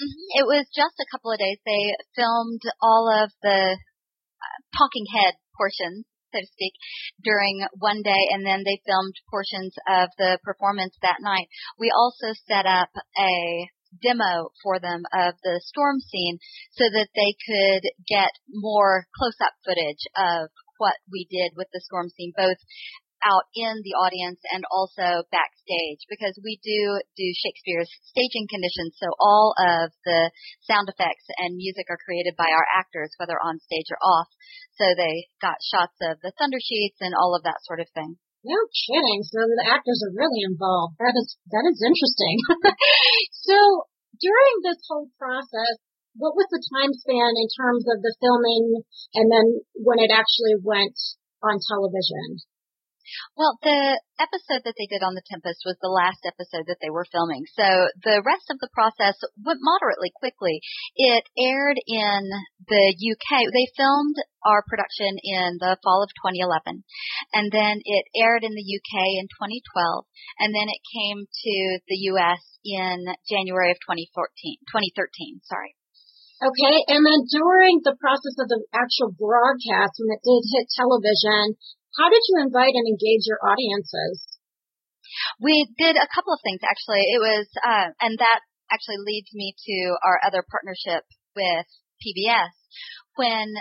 Mm-hmm. 0.00 0.28
It 0.40 0.46
was 0.48 0.64
just 0.72 0.96
a 0.96 1.10
couple 1.12 1.32
of 1.32 1.38
days. 1.38 1.60
They 1.64 1.94
filmed 2.16 2.62
all 2.80 3.08
of 3.08 3.30
the 3.42 3.76
uh, 3.76 4.58
talking 4.76 5.04
head 5.12 5.34
portions 5.56 6.06
so 6.32 6.38
to 6.38 6.46
speak, 6.46 6.74
during 7.22 7.66
one 7.78 8.02
day, 8.02 8.22
and 8.30 8.46
then 8.46 8.62
they 8.64 8.80
filmed 8.86 9.14
portions 9.30 9.74
of 9.88 10.10
the 10.18 10.38
performance 10.44 10.94
that 11.02 11.18
night. 11.20 11.48
We 11.78 11.90
also 11.90 12.30
set 12.46 12.66
up 12.66 12.90
a 13.18 13.66
demo 13.98 14.54
for 14.62 14.78
them 14.78 15.02
of 15.12 15.34
the 15.42 15.60
storm 15.66 15.98
scene 15.98 16.38
so 16.78 16.84
that 16.86 17.10
they 17.14 17.34
could 17.42 17.82
get 18.06 18.30
more 18.48 19.06
close-up 19.18 19.54
footage 19.66 20.06
of 20.16 20.50
what 20.78 20.94
we 21.10 21.26
did 21.28 21.52
with 21.56 21.66
the 21.72 21.82
storm 21.82 22.08
scene, 22.08 22.32
both 22.36 22.58
out 23.24 23.46
in 23.52 23.84
the 23.84 23.96
audience 23.96 24.40
and 24.52 24.64
also 24.70 25.24
backstage 25.28 26.00
because 26.08 26.36
we 26.40 26.56
do 26.64 27.00
do 27.16 27.26
Shakespeare's 27.36 27.90
staging 28.10 28.48
conditions. 28.48 28.96
So 28.96 29.12
all 29.20 29.52
of 29.56 29.92
the 30.04 30.30
sound 30.64 30.88
effects 30.88 31.26
and 31.38 31.56
music 31.56 31.88
are 31.92 32.00
created 32.00 32.34
by 32.36 32.48
our 32.48 32.66
actors, 32.72 33.12
whether 33.20 33.36
on 33.36 33.60
stage 33.60 33.88
or 33.92 34.00
off. 34.00 34.30
So 34.80 34.84
they 34.96 35.28
got 35.40 35.60
shots 35.60 35.96
of 36.00 36.20
the 36.24 36.32
thunder 36.40 36.60
sheets 36.60 36.98
and 37.00 37.12
all 37.12 37.36
of 37.36 37.44
that 37.44 37.60
sort 37.68 37.80
of 37.80 37.88
thing. 37.92 38.16
No 38.40 38.56
kidding. 38.72 39.20
So 39.28 39.44
the 39.44 39.68
actors 39.68 40.00
are 40.00 40.16
really 40.16 40.40
involved. 40.48 40.96
That 40.96 41.12
is 41.12 41.36
that 41.52 41.64
is 41.68 41.76
interesting. 41.84 42.36
so 43.48 43.84
during 44.16 44.54
this 44.64 44.80
whole 44.88 45.12
process, 45.20 45.76
what 46.16 46.34
was 46.34 46.48
the 46.48 46.64
time 46.72 46.92
span 46.96 47.32
in 47.36 47.48
terms 47.52 47.84
of 47.84 48.00
the 48.00 48.16
filming 48.18 48.80
and 49.14 49.26
then 49.28 49.46
when 49.76 50.00
it 50.00 50.10
actually 50.10 50.56
went 50.64 50.96
on 51.44 51.60
television? 51.60 52.40
Well, 53.36 53.58
the 53.62 54.00
episode 54.20 54.62
that 54.64 54.76
they 54.76 54.88
did 54.90 55.02
on 55.02 55.14
the 55.14 55.24
Tempest 55.26 55.64
was 55.64 55.76
the 55.80 55.92
last 55.92 56.22
episode 56.26 56.68
that 56.68 56.78
they 56.82 56.90
were 56.92 57.08
filming. 57.08 57.44
So 57.56 57.88
the 58.04 58.22
rest 58.24 58.46
of 58.50 58.58
the 58.60 58.72
process 58.72 59.16
went 59.40 59.60
moderately 59.62 60.12
quickly. 60.14 60.60
It 60.96 61.24
aired 61.38 61.78
in 61.86 62.20
the 62.68 62.86
UK. 62.92 63.48
They 63.48 63.68
filmed 63.76 64.16
our 64.44 64.64
production 64.64 65.20
in 65.20 65.60
the 65.60 65.76
fall 65.84 66.00
of 66.00 66.10
2011 66.24 66.84
and 67.36 67.46
then 67.52 67.76
it 67.84 68.04
aired 68.16 68.40
in 68.40 68.56
the 68.56 68.64
UK 68.64 69.20
in 69.20 69.28
2012 69.36 70.08
and 70.40 70.56
then 70.56 70.68
it 70.68 70.80
came 70.96 71.28
to 71.28 71.56
the 71.88 72.00
US 72.16 72.40
in 72.64 73.04
January 73.28 73.72
of 73.72 73.80
2014, 73.84 74.08
2013, 74.68 75.44
sorry. 75.44 75.76
Okay, 76.40 76.76
and 76.88 77.04
then 77.04 77.20
during 77.28 77.84
the 77.84 77.92
process 78.00 78.32
of 78.40 78.48
the 78.48 78.64
actual 78.72 79.12
broadcast, 79.12 80.00
when 80.00 80.16
it 80.16 80.24
did 80.24 80.40
hit 80.40 80.72
television, 80.72 81.60
how 82.00 82.08
did 82.08 82.24
you 82.32 82.40
invite 82.40 82.72
and 82.72 82.88
engage 82.88 83.28
your 83.28 83.36
audiences? 83.44 84.24
We 85.36 85.68
did 85.76 86.00
a 86.00 86.08
couple 86.16 86.32
of 86.32 86.40
things 86.40 86.64
actually. 86.64 87.04
It 87.04 87.20
was, 87.20 87.44
uh, 87.60 87.92
and 88.00 88.16
that 88.16 88.40
actually 88.72 89.04
leads 89.04 89.28
me 89.34 89.52
to 89.52 89.76
our 90.00 90.16
other 90.24 90.40
partnership 90.48 91.04
with 91.36 91.68
PBS. 92.00 92.56
When 93.16 93.52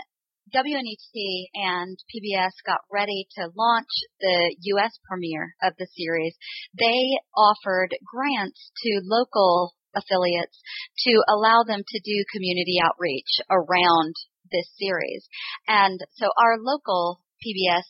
WNET 0.56 1.20
and 1.54 1.98
PBS 2.08 2.56
got 2.66 2.80
ready 2.92 3.28
to 3.38 3.52
launch 3.58 3.92
the 4.22 4.56
U.S. 4.80 4.98
premiere 5.04 5.54
of 5.62 5.74
the 5.78 5.88
series, 5.98 6.34
they 6.78 7.20
offered 7.36 7.92
grants 8.08 8.72
to 8.84 9.02
local 9.04 9.76
affiliates 9.94 10.62
to 11.06 11.22
allow 11.28 11.64
them 11.68 11.84
to 11.86 12.00
do 12.00 12.32
community 12.32 12.80
outreach 12.82 13.42
around 13.52 14.14
this 14.52 14.70
series. 14.80 15.28
And 15.68 16.00
so 16.16 16.30
our 16.40 16.58
local 16.58 17.22
PBS 17.44 17.86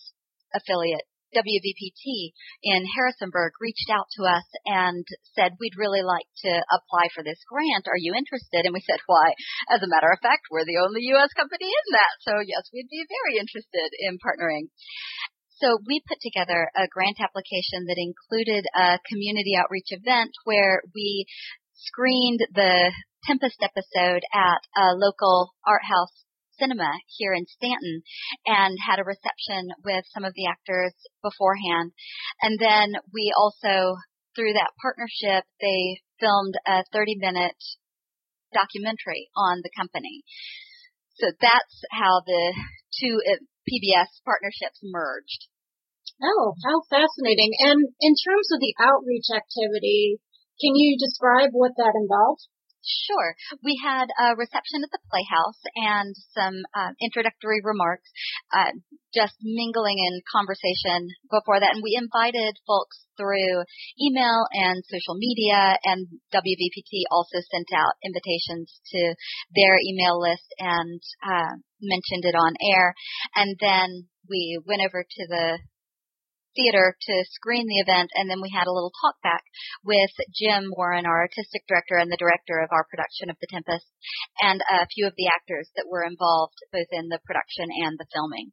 affiliate, 0.53 1.05
WVPT 1.35 2.33
in 2.63 2.89
Harrisonburg 2.97 3.53
reached 3.61 3.89
out 3.93 4.09
to 4.17 4.25
us 4.25 4.45
and 4.65 5.05
said, 5.37 5.61
we'd 5.61 5.77
really 5.77 6.01
like 6.01 6.25
to 6.41 6.53
apply 6.73 7.05
for 7.13 7.21
this 7.21 7.37
grant. 7.45 7.85
Are 7.85 8.01
you 8.01 8.17
interested? 8.17 8.65
And 8.65 8.73
we 8.73 8.81
said, 8.81 8.97
why? 9.05 9.37
As 9.69 9.85
a 9.85 9.91
matter 9.91 10.09
of 10.09 10.21
fact, 10.25 10.49
we're 10.49 10.65
the 10.65 10.81
only 10.81 11.05
U.S. 11.13 11.29
company 11.37 11.69
in 11.69 11.87
that. 11.93 12.13
So 12.25 12.33
yes, 12.41 12.65
we'd 12.73 12.89
be 12.89 13.05
very 13.05 13.37
interested 13.37 13.89
in 14.01 14.17
partnering. 14.17 14.73
So 15.61 15.77
we 15.85 16.01
put 16.07 16.17
together 16.23 16.71
a 16.73 16.87
grant 16.89 17.19
application 17.19 17.85
that 17.85 17.99
included 17.99 18.63
a 18.73 18.97
community 19.05 19.53
outreach 19.59 19.91
event 19.91 20.31
where 20.45 20.81
we 20.95 21.27
screened 21.75 22.39
the 22.55 22.91
Tempest 23.27 23.59
episode 23.59 24.23
at 24.33 24.61
a 24.79 24.95
local 24.95 25.51
art 25.67 25.83
house 25.83 26.23
cinema 26.59 26.91
here 27.07 27.33
in 27.33 27.45
Staunton 27.47 28.03
and 28.45 28.77
had 28.77 28.99
a 28.99 29.07
reception 29.07 29.71
with 29.83 30.05
some 30.13 30.25
of 30.25 30.33
the 30.35 30.45
actors 30.45 30.93
beforehand. 31.23 31.91
And 32.41 32.59
then 32.59 32.99
we 33.13 33.31
also, 33.35 33.95
through 34.35 34.53
that 34.53 34.75
partnership, 34.81 35.47
they 35.61 36.03
filmed 36.19 36.55
a 36.67 36.83
30 36.91 37.15
minute 37.17 37.57
documentary 38.53 39.29
on 39.35 39.61
the 39.63 39.71
company. 39.75 40.23
So 41.19 41.31
that's 41.39 41.77
how 41.91 42.21
the 42.25 42.55
two 42.99 43.19
uh, 43.23 43.43
PBS 43.67 44.23
partnerships 44.25 44.79
merged. 44.83 45.47
Oh, 46.19 46.55
how 46.63 46.83
fascinating. 46.89 47.55
And 47.59 47.79
in 48.01 48.13
terms 48.19 48.51
of 48.51 48.59
the 48.59 48.75
outreach 48.79 49.31
activity, 49.31 50.19
can 50.59 50.75
you 50.75 50.99
describe 50.99 51.51
what 51.53 51.75
that 51.77 51.95
involved? 51.95 52.47
Sure. 52.79 53.35
We 53.63 53.75
had 53.83 54.07
a 54.15 54.35
reception 54.39 54.87
at 54.87 54.91
the 54.91 55.03
Playhouse 55.11 55.61
and 55.75 56.15
some 56.31 56.63
uh, 56.71 56.95
introductory 57.03 57.59
remarks, 57.63 58.07
uh, 58.55 58.71
just 59.13 59.35
mingling 59.43 59.99
in 59.99 60.21
conversation 60.31 61.11
before 61.29 61.59
that. 61.59 61.75
And 61.75 61.83
we 61.83 61.99
invited 61.99 62.55
folks 62.65 63.03
through 63.17 63.67
email 63.99 64.47
and 64.55 64.79
social 64.87 65.19
media, 65.19 65.75
and 65.83 66.07
WVPT 66.31 67.03
also 67.11 67.43
sent 67.51 67.67
out 67.75 67.99
invitations 67.99 68.79
to 68.95 69.15
their 69.59 69.75
email 69.83 70.15
list 70.21 70.47
and 70.57 71.01
uh, 71.19 71.59
mentioned 71.83 72.23
it 72.23 72.35
on 72.35 72.55
air. 72.63 72.95
And 73.35 73.57
then 73.59 74.07
we 74.29 74.61
went 74.65 74.81
over 74.87 75.03
to 75.03 75.23
the 75.27 75.59
theater 76.55 76.95
to 76.95 77.25
screen 77.29 77.67
the 77.67 77.81
event, 77.81 78.09
and 78.15 78.29
then 78.29 78.41
we 78.41 78.53
had 78.53 78.67
a 78.67 78.73
little 78.73 78.93
talk 79.01 79.17
back 79.21 79.43
with 79.83 80.13
Jim 80.33 80.71
Warren, 80.73 81.05
our 81.05 81.25
artistic 81.25 81.65
director 81.67 81.97
and 81.97 82.11
the 82.11 82.21
director 82.21 82.59
of 82.59 82.69
our 82.71 82.85
production 82.89 83.29
of 83.29 83.37
The 83.41 83.49
Tempest, 83.49 83.87
and 84.41 84.61
a 84.65 84.87
few 84.89 85.05
of 85.05 85.17
the 85.17 85.29
actors 85.29 85.69
that 85.75 85.89
were 85.89 86.03
involved 86.03 86.57
both 86.71 86.89
in 86.91 87.09
the 87.09 87.21
production 87.25 87.69
and 87.69 87.97
the 87.97 88.09
filming. 88.13 88.51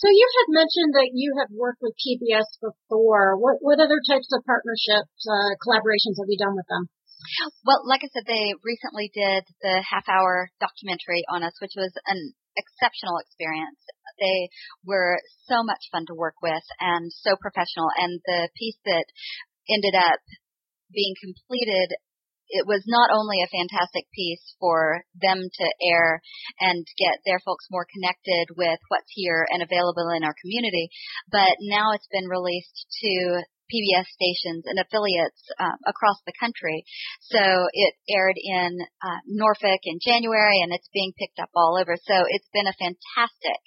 So 0.00 0.08
you 0.08 0.24
had 0.24 0.56
mentioned 0.56 0.96
that 0.96 1.12
you 1.12 1.36
have 1.44 1.52
worked 1.52 1.84
with 1.84 1.92
PBS 2.00 2.48
before. 2.56 3.36
What 3.36 3.60
what 3.60 3.84
other 3.84 4.00
types 4.00 4.32
of 4.32 4.40
partnerships, 4.48 5.12
uh, 5.28 5.52
collaborations 5.60 6.16
have 6.16 6.30
you 6.32 6.40
done 6.40 6.56
with 6.56 6.64
them? 6.72 6.88
Well, 7.68 7.84
like 7.84 8.00
I 8.00 8.08
said, 8.08 8.24
they 8.24 8.56
recently 8.64 9.12
did 9.12 9.44
the 9.60 9.84
half 9.84 10.08
hour 10.08 10.48
documentary 10.56 11.28
on 11.28 11.44
us, 11.44 11.52
which 11.60 11.76
was 11.76 11.92
an 12.08 12.32
exceptional 12.56 13.18
experience. 13.18 13.80
They 14.18 14.48
were 14.84 15.18
so 15.46 15.62
much 15.62 15.80
fun 15.92 16.06
to 16.06 16.18
work 16.18 16.36
with 16.42 16.64
and 16.80 17.10
so 17.12 17.36
professional. 17.40 17.88
And 17.96 18.20
the 18.26 18.48
piece 18.56 18.78
that 18.84 19.06
ended 19.68 19.94
up 19.94 20.20
being 20.92 21.14
completed 21.22 21.94
it 22.50 22.66
was 22.66 22.82
not 22.86 23.14
only 23.14 23.38
a 23.40 23.54
fantastic 23.54 24.10
piece 24.10 24.42
for 24.58 25.06
them 25.14 25.38
to 25.38 25.66
air 25.86 26.20
and 26.58 26.84
get 26.98 27.22
their 27.24 27.38
folks 27.46 27.70
more 27.70 27.86
connected 27.86 28.50
with 28.58 28.78
what's 28.90 29.10
here 29.14 29.46
and 29.48 29.62
available 29.62 30.10
in 30.10 30.26
our 30.26 30.34
community, 30.42 30.90
but 31.30 31.54
now 31.62 31.94
it's 31.94 32.10
been 32.10 32.26
released 32.26 32.86
to 33.02 33.42
PBS 33.70 34.06
stations 34.10 34.64
and 34.66 34.78
affiliates 34.78 35.40
uh, 35.58 35.78
across 35.86 36.18
the 36.26 36.36
country. 36.38 36.84
So 37.30 37.40
it 37.72 37.94
aired 38.10 38.36
in 38.36 38.78
uh, 39.02 39.20
Norfolk 39.26 39.80
in 39.84 39.98
January, 40.02 40.60
and 40.62 40.72
it's 40.74 40.90
being 40.92 41.12
picked 41.16 41.38
up 41.38 41.50
all 41.54 41.78
over. 41.80 41.96
So 41.96 42.14
it's 42.28 42.50
been 42.52 42.66
a 42.66 42.76
fantastic 42.76 43.60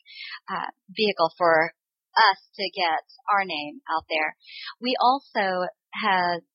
uh, 0.51 0.69
vehicle 0.91 1.31
for 1.37 1.71
us 2.13 2.39
to 2.55 2.65
get 2.75 3.03
our 3.31 3.45
name 3.45 3.81
out 3.89 4.05
there. 4.09 4.35
We 4.81 4.95
also 5.01 5.65
had 5.93 6.45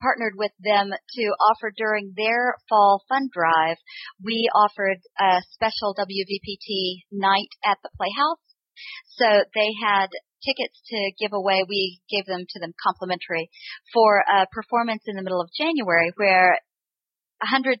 partnered 0.00 0.34
with 0.36 0.52
them 0.60 0.90
to 0.90 1.24
offer 1.50 1.72
during 1.76 2.14
their 2.16 2.54
fall 2.68 3.04
fund 3.08 3.30
drive. 3.32 3.76
We 4.22 4.48
offered 4.54 4.98
a 5.18 5.42
special 5.52 5.94
WVPT 5.94 7.04
night 7.12 7.52
at 7.64 7.78
the 7.82 7.90
Playhouse. 7.96 8.40
So 9.20 9.44
they 9.54 9.70
had 9.84 10.08
tickets 10.44 10.80
to 10.88 11.12
give 11.18 11.32
away. 11.32 11.64
We 11.68 12.00
gave 12.10 12.26
them 12.26 12.44
to 12.48 12.60
them 12.60 12.72
complimentary 12.82 13.50
for 13.92 14.20
a 14.20 14.46
performance 14.52 15.02
in 15.06 15.16
the 15.16 15.22
middle 15.22 15.40
of 15.40 15.50
January 15.56 16.12
where 16.16 16.58
a 17.42 17.46
hundred 17.46 17.80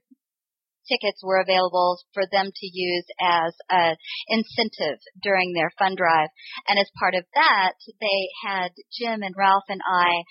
tickets 0.88 1.22
were 1.22 1.40
available 1.40 1.98
for 2.12 2.24
them 2.32 2.50
to 2.50 2.66
use 2.66 3.06
as 3.20 3.54
an 3.70 3.96
incentive 4.28 4.98
during 5.22 5.52
their 5.52 5.70
fund 5.78 5.96
drive. 5.96 6.28
And 6.66 6.78
as 6.78 6.90
part 6.98 7.14
of 7.14 7.24
that, 7.34 7.74
they 8.00 8.28
had 8.44 8.70
Jim 8.90 9.22
and 9.22 9.34
Ralph 9.36 9.68
and 9.68 9.80
I 9.86 10.24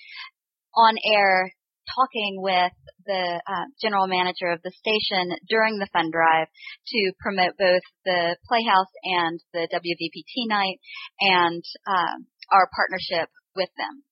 on 0.75 0.95
air 1.05 1.53
talking 1.96 2.41
with 2.41 2.74
the 3.05 3.41
uh, 3.41 3.67
general 3.81 4.08
manager 4.08 4.51
of 4.51 4.62
the 4.63 4.74
station 4.75 5.34
during 5.48 5.79
the 5.79 5.89
fund 5.93 6.12
drive 6.12 6.48
to 6.88 7.13
promote 7.19 7.58
both 7.58 7.86
the 8.05 8.38
Playhouse 8.48 8.93
and 9.03 9.39
the 9.53 9.67
WVPT 9.72 10.48
night 10.48 10.77
and 11.19 11.63
uh, 11.88 12.15
our 12.51 12.69
partnership 12.75 13.29
with 13.55 13.69
them. 13.77 14.03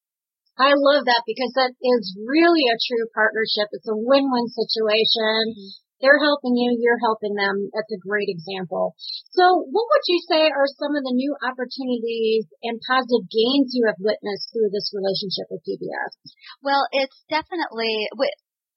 I 0.58 0.74
love 0.74 1.06
that 1.06 1.22
because 1.30 1.54
that 1.54 1.74
is 1.78 2.18
really 2.18 2.66
a 2.66 2.82
true 2.82 3.06
partnership. 3.14 3.70
It's 3.78 3.86
a 3.86 3.94
win-win 3.94 4.50
situation. 4.50 5.54
They're 6.02 6.22
helping 6.22 6.54
you, 6.54 6.78
you're 6.78 7.02
helping 7.02 7.34
them. 7.34 7.70
That's 7.74 7.94
a 7.94 8.02
great 8.02 8.30
example. 8.30 8.94
So 9.34 9.66
what 9.66 9.86
would 9.90 10.06
you 10.08 10.20
say 10.30 10.50
are 10.50 10.70
some 10.78 10.94
of 10.94 11.02
the 11.02 11.18
new 11.18 11.34
opportunities 11.42 12.46
and 12.62 12.78
positive 12.86 13.26
gains 13.30 13.74
you 13.74 13.90
have 13.90 13.98
witnessed 13.98 14.54
through 14.54 14.70
this 14.70 14.94
relationship 14.94 15.50
with 15.50 15.66
PBS? 15.66 16.12
Well, 16.62 16.86
it's 16.94 17.18
definitely, 17.30 18.10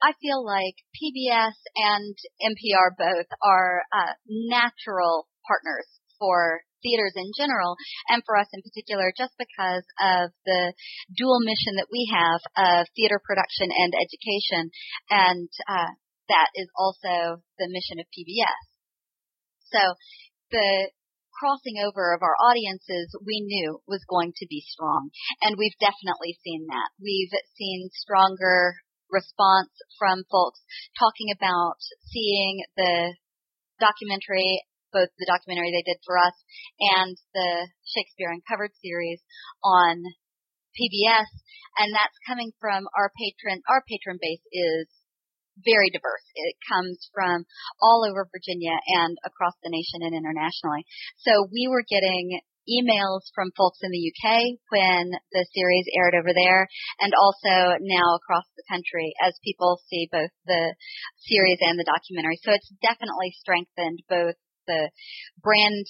I 0.01 0.17
feel 0.17 0.41
like 0.41 0.81
PBS 0.97 1.57
and 1.77 2.17
NPR 2.41 2.97
both 2.97 3.29
are 3.45 3.85
uh, 3.93 4.17
natural 4.27 5.29
partners 5.45 5.89
for 6.19 6.65
theaters 6.83 7.13
in 7.17 7.29
general 7.37 7.77
and 8.09 8.23
for 8.25 8.37
us 8.37 8.49
in 8.53 8.65
particular 8.65 9.13
just 9.17 9.37
because 9.37 9.85
of 10.01 10.33
the 10.49 10.73
dual 11.17 11.41
mission 11.45 11.77
that 11.77 11.93
we 11.93 12.09
have 12.09 12.41
of 12.57 12.89
theater 12.97 13.21
production 13.21 13.69
and 13.69 13.93
education 13.93 14.73
and 15.13 15.49
uh, 15.69 15.93
that 16.31 16.55
is 16.55 16.71
also 16.79 17.43
the 17.59 17.67
mission 17.67 17.99
of 17.99 18.07
PBS. 18.15 18.63
So 19.75 19.83
the 20.51 20.91
crossing 21.41 21.81
over 21.81 22.13
of 22.13 22.21
our 22.23 22.37
audiences 22.37 23.17
we 23.25 23.41
knew 23.41 23.81
was 23.89 24.05
going 24.05 24.37
to 24.37 24.47
be 24.47 24.63
strong. 24.67 25.11
And 25.41 25.57
we've 25.57 25.77
definitely 25.81 26.37
seen 26.45 26.69
that. 26.69 26.93
We've 27.01 27.33
seen 27.57 27.89
stronger 27.97 28.77
response 29.09 29.73
from 29.99 30.23
folks 30.31 30.61
talking 31.01 31.33
about 31.35 31.81
seeing 32.13 32.63
the 32.77 33.17
documentary, 33.81 34.63
both 34.93 35.09
the 35.19 35.27
documentary 35.27 35.73
they 35.73 35.83
did 35.83 35.99
for 36.05 36.21
us 36.21 36.37
and 36.79 37.17
the 37.35 37.73
Shakespeare 37.89 38.31
Uncovered 38.31 38.77
series 38.79 39.25
on 39.65 40.05
PBS. 40.77 41.31
And 41.81 41.91
that's 41.97 42.19
coming 42.29 42.53
from 42.61 42.85
our 42.93 43.11
patron, 43.17 43.65
our 43.67 43.83
patron 43.89 44.21
base 44.21 44.45
is 44.53 44.87
very 45.59 45.91
diverse. 45.91 46.25
It 46.35 46.57
comes 46.71 47.11
from 47.13 47.45
all 47.83 48.07
over 48.09 48.29
Virginia 48.31 48.77
and 49.01 49.17
across 49.25 49.55
the 49.63 49.73
nation 49.73 50.07
and 50.07 50.15
internationally. 50.15 50.87
So 51.19 51.49
we 51.51 51.69
were 51.69 51.85
getting 51.85 52.41
emails 52.69 53.27
from 53.35 53.51
folks 53.57 53.81
in 53.83 53.91
the 53.91 54.05
UK 54.13 54.61
when 54.71 55.11
the 55.33 55.47
series 55.55 55.87
aired 55.97 56.15
over 56.15 56.31
there 56.35 56.69
and 57.01 57.13
also 57.17 57.81
now 57.81 58.15
across 58.15 58.45
the 58.57 58.67
country 58.71 59.13
as 59.25 59.35
people 59.43 59.81
see 59.89 60.09
both 60.13 60.31
the 60.47 60.75
series 61.19 61.59
and 61.61 61.79
the 61.79 61.89
documentary. 61.89 62.39
So 62.43 62.53
it's 62.53 62.71
definitely 62.83 63.35
strengthened 63.41 64.01
both 64.09 64.37
the 64.67 64.91
brand 65.43 65.87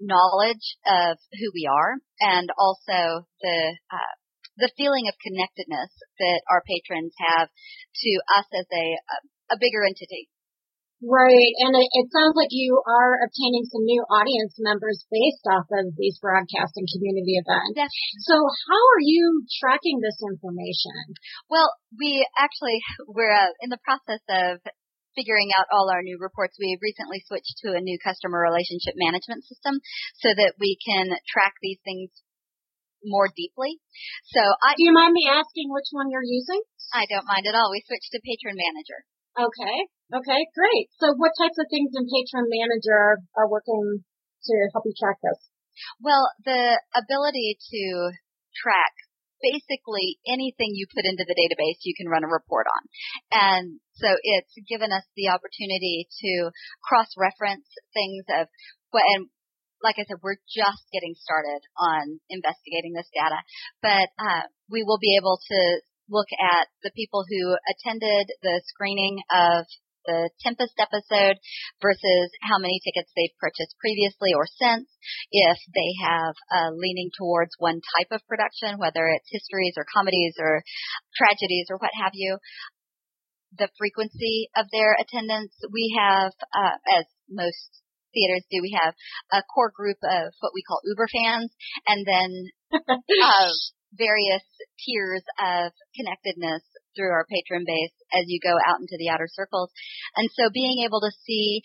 knowledge 0.00 0.78
of 0.86 1.18
who 1.36 1.52
we 1.52 1.68
are 1.68 2.00
and 2.20 2.48
also 2.56 3.26
the 3.42 3.58
uh, 3.92 4.14
the 4.60 4.72
feeling 4.76 5.08
of 5.08 5.16
connectedness 5.18 5.90
that 6.20 6.40
our 6.52 6.62
patrons 6.68 7.16
have 7.18 7.48
to 7.48 8.10
us 8.36 8.48
as 8.52 8.68
a, 8.68 8.86
a 9.50 9.56
bigger 9.58 9.82
entity. 9.82 10.28
Right, 11.00 11.56
and 11.64 11.72
it, 11.72 11.88
it, 11.96 12.12
sounds 12.12 12.36
like 12.36 12.52
you 12.52 12.76
are 12.84 13.24
obtaining 13.24 13.64
some 13.72 13.88
new 13.88 14.04
audience 14.12 14.52
members 14.60 15.00
based 15.08 15.48
off 15.48 15.64
of 15.72 15.96
these 15.96 16.20
broadcast 16.20 16.76
and 16.76 16.84
community 16.92 17.40
events. 17.40 17.72
Yes. 17.72 17.88
So 18.28 18.36
how 18.36 18.82
are 18.92 19.00
you 19.00 19.48
tracking 19.64 20.04
this 20.04 20.20
information? 20.20 21.16
Well, 21.48 21.72
we 21.96 22.20
actually, 22.36 22.84
we're 23.08 23.32
uh, 23.32 23.48
in 23.64 23.72
the 23.72 23.80
process 23.80 24.20
of 24.28 24.60
figuring 25.16 25.56
out 25.56 25.72
all 25.72 25.88
our 25.88 26.04
new 26.04 26.20
reports. 26.20 26.60
We 26.60 26.76
recently 26.84 27.24
switched 27.24 27.64
to 27.64 27.72
a 27.72 27.80
new 27.80 27.96
customer 28.04 28.36
relationship 28.36 28.92
management 29.00 29.48
system 29.48 29.80
so 30.20 30.36
that 30.36 30.60
we 30.60 30.76
can 30.84 31.16
track 31.32 31.56
these 31.64 31.80
things 31.80 32.12
more 33.04 33.28
deeply. 33.32 33.80
So 34.32 34.40
I 34.40 34.76
Do 34.76 34.84
you 34.84 34.94
mind 34.94 35.12
me 35.12 35.28
asking 35.28 35.72
which 35.72 35.90
one 35.92 36.10
you're 36.10 36.26
using? 36.26 36.60
I 36.92 37.06
don't 37.06 37.28
mind 37.28 37.46
at 37.46 37.54
all. 37.54 37.70
We 37.70 37.84
switched 37.86 38.10
to 38.12 38.20
Patron 38.20 38.58
Manager. 38.58 39.06
Okay. 39.38 39.76
Okay, 40.10 40.40
great. 40.58 40.90
So 40.98 41.14
what 41.14 41.30
types 41.38 41.54
of 41.56 41.70
things 41.70 41.94
in 41.94 42.04
Patron 42.10 42.50
Manager 42.50 43.22
are 43.38 43.46
working 43.46 44.02
to 44.02 44.54
help 44.74 44.84
you 44.84 44.94
track 44.98 45.22
this? 45.22 45.38
Well, 46.02 46.26
the 46.42 46.82
ability 46.92 47.56
to 47.56 47.82
track 48.58 48.92
basically 49.40 50.20
anything 50.28 50.76
you 50.76 50.84
put 50.92 51.08
into 51.08 51.24
the 51.24 51.32
database 51.32 51.80
you 51.86 51.96
can 51.96 52.12
run 52.12 52.24
a 52.24 52.28
report 52.28 52.68
on. 52.68 52.82
And 53.32 53.64
so 53.96 54.12
it's 54.20 54.52
given 54.68 54.92
us 54.92 55.04
the 55.16 55.32
opportunity 55.32 56.08
to 56.20 56.52
cross-reference 56.84 57.66
things 57.96 58.24
of 58.36 58.48
what, 58.92 59.04
and 59.16 59.32
like 59.82 59.96
I 59.98 60.04
said, 60.04 60.20
we're 60.22 60.40
just 60.48 60.84
getting 60.92 61.14
started 61.16 61.60
on 61.76 62.20
investigating 62.28 62.92
this 62.92 63.08
data, 63.12 63.40
but 63.80 64.08
uh, 64.20 64.44
we 64.68 64.84
will 64.84 65.00
be 65.00 65.16
able 65.16 65.40
to 65.40 65.60
look 66.10 66.28
at 66.36 66.66
the 66.82 66.92
people 66.94 67.24
who 67.24 67.54
attended 67.70 68.28
the 68.42 68.60
screening 68.66 69.22
of 69.30 69.64
the 70.06 70.30
Tempest 70.40 70.74
episode 70.80 71.36
versus 71.80 72.28
how 72.40 72.58
many 72.58 72.80
tickets 72.80 73.12
they've 73.14 73.36
purchased 73.38 73.76
previously 73.78 74.32
or 74.32 74.48
since, 74.48 74.88
if 75.30 75.58
they 75.76 75.90
have 76.02 76.34
uh, 76.50 76.70
leaning 76.72 77.10
towards 77.16 77.52
one 77.58 77.80
type 77.96 78.10
of 78.10 78.26
production, 78.26 78.80
whether 78.80 79.08
it's 79.12 79.28
histories 79.28 79.74
or 79.76 79.84
comedies 79.92 80.34
or 80.40 80.64
tragedies 81.16 81.68
or 81.70 81.76
what 81.78 81.92
have 81.94 82.12
you, 82.14 82.38
the 83.58 83.68
frequency 83.78 84.48
of 84.56 84.66
their 84.72 84.94
attendance. 84.94 85.52
We 85.70 85.94
have, 85.98 86.32
uh, 86.54 86.76
as 86.98 87.04
most 87.28 87.82
theaters 88.12 88.44
do. 88.50 88.62
We 88.62 88.78
have 88.78 88.94
a 89.32 89.42
core 89.46 89.72
group 89.74 89.98
of 90.02 90.32
what 90.40 90.52
we 90.54 90.62
call 90.66 90.84
Uber 90.84 91.08
fans, 91.10 91.50
and 91.86 92.06
then 92.06 92.30
uh, 92.72 93.50
various 93.94 94.46
tiers 94.78 95.24
of 95.40 95.72
connectedness 95.96 96.62
through 96.94 97.10
our 97.10 97.26
patron 97.26 97.64
base 97.66 97.94
as 98.14 98.26
you 98.26 98.40
go 98.42 98.54
out 98.54 98.80
into 98.80 98.98
the 98.98 99.10
outer 99.10 99.28
circles. 99.30 99.70
And 100.16 100.28
so 100.34 100.50
being 100.52 100.84
able 100.86 101.00
to 101.00 101.14
see 101.26 101.62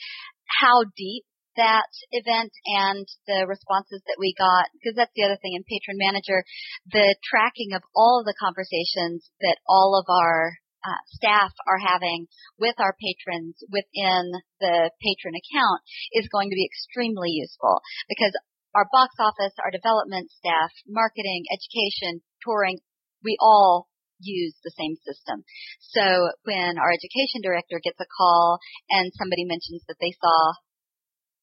how 0.62 0.86
deep 0.96 1.26
that 1.58 1.88
event 2.12 2.52
and 2.68 3.08
the 3.28 3.48
responses 3.48 4.04
that 4.06 4.20
we 4.20 4.36
got, 4.38 4.68
because 4.76 4.96
that's 4.96 5.16
the 5.16 5.24
other 5.24 5.40
thing 5.40 5.56
in 5.56 5.64
Patron 5.64 5.98
Manager, 5.98 6.44
the 6.92 7.16
tracking 7.24 7.72
of 7.74 7.82
all 7.96 8.20
of 8.20 8.28
the 8.28 8.38
conversations 8.38 9.32
that 9.40 9.58
all 9.68 9.96
of 9.96 10.06
our 10.12 10.60
uh, 10.86 11.02
staff 11.18 11.52
are 11.66 11.82
having 11.82 12.28
with 12.62 12.78
our 12.78 12.94
patrons 13.02 13.58
within 13.74 14.38
the 14.62 14.92
patron 15.02 15.34
account 15.34 15.82
is 16.14 16.30
going 16.30 16.50
to 16.50 16.56
be 16.56 16.70
extremely 16.70 17.34
useful 17.34 17.82
because 18.08 18.32
our 18.76 18.86
box 18.92 19.16
office, 19.18 19.56
our 19.64 19.72
development 19.72 20.30
staff, 20.30 20.70
marketing, 20.86 21.48
education, 21.50 22.22
touring, 22.44 22.80
we 23.24 23.38
all 23.40 23.88
use 24.20 24.54
the 24.64 24.76
same 24.76 24.96
system. 25.04 25.44
So 25.80 26.04
when 26.44 26.78
our 26.78 26.92
education 26.92 27.42
director 27.42 27.80
gets 27.84 28.00
a 28.00 28.12
call 28.12 28.60
and 28.92 29.12
somebody 29.16 29.44
mentions 29.48 29.84
that 29.88 30.00
they 30.00 30.14
saw 30.20 30.54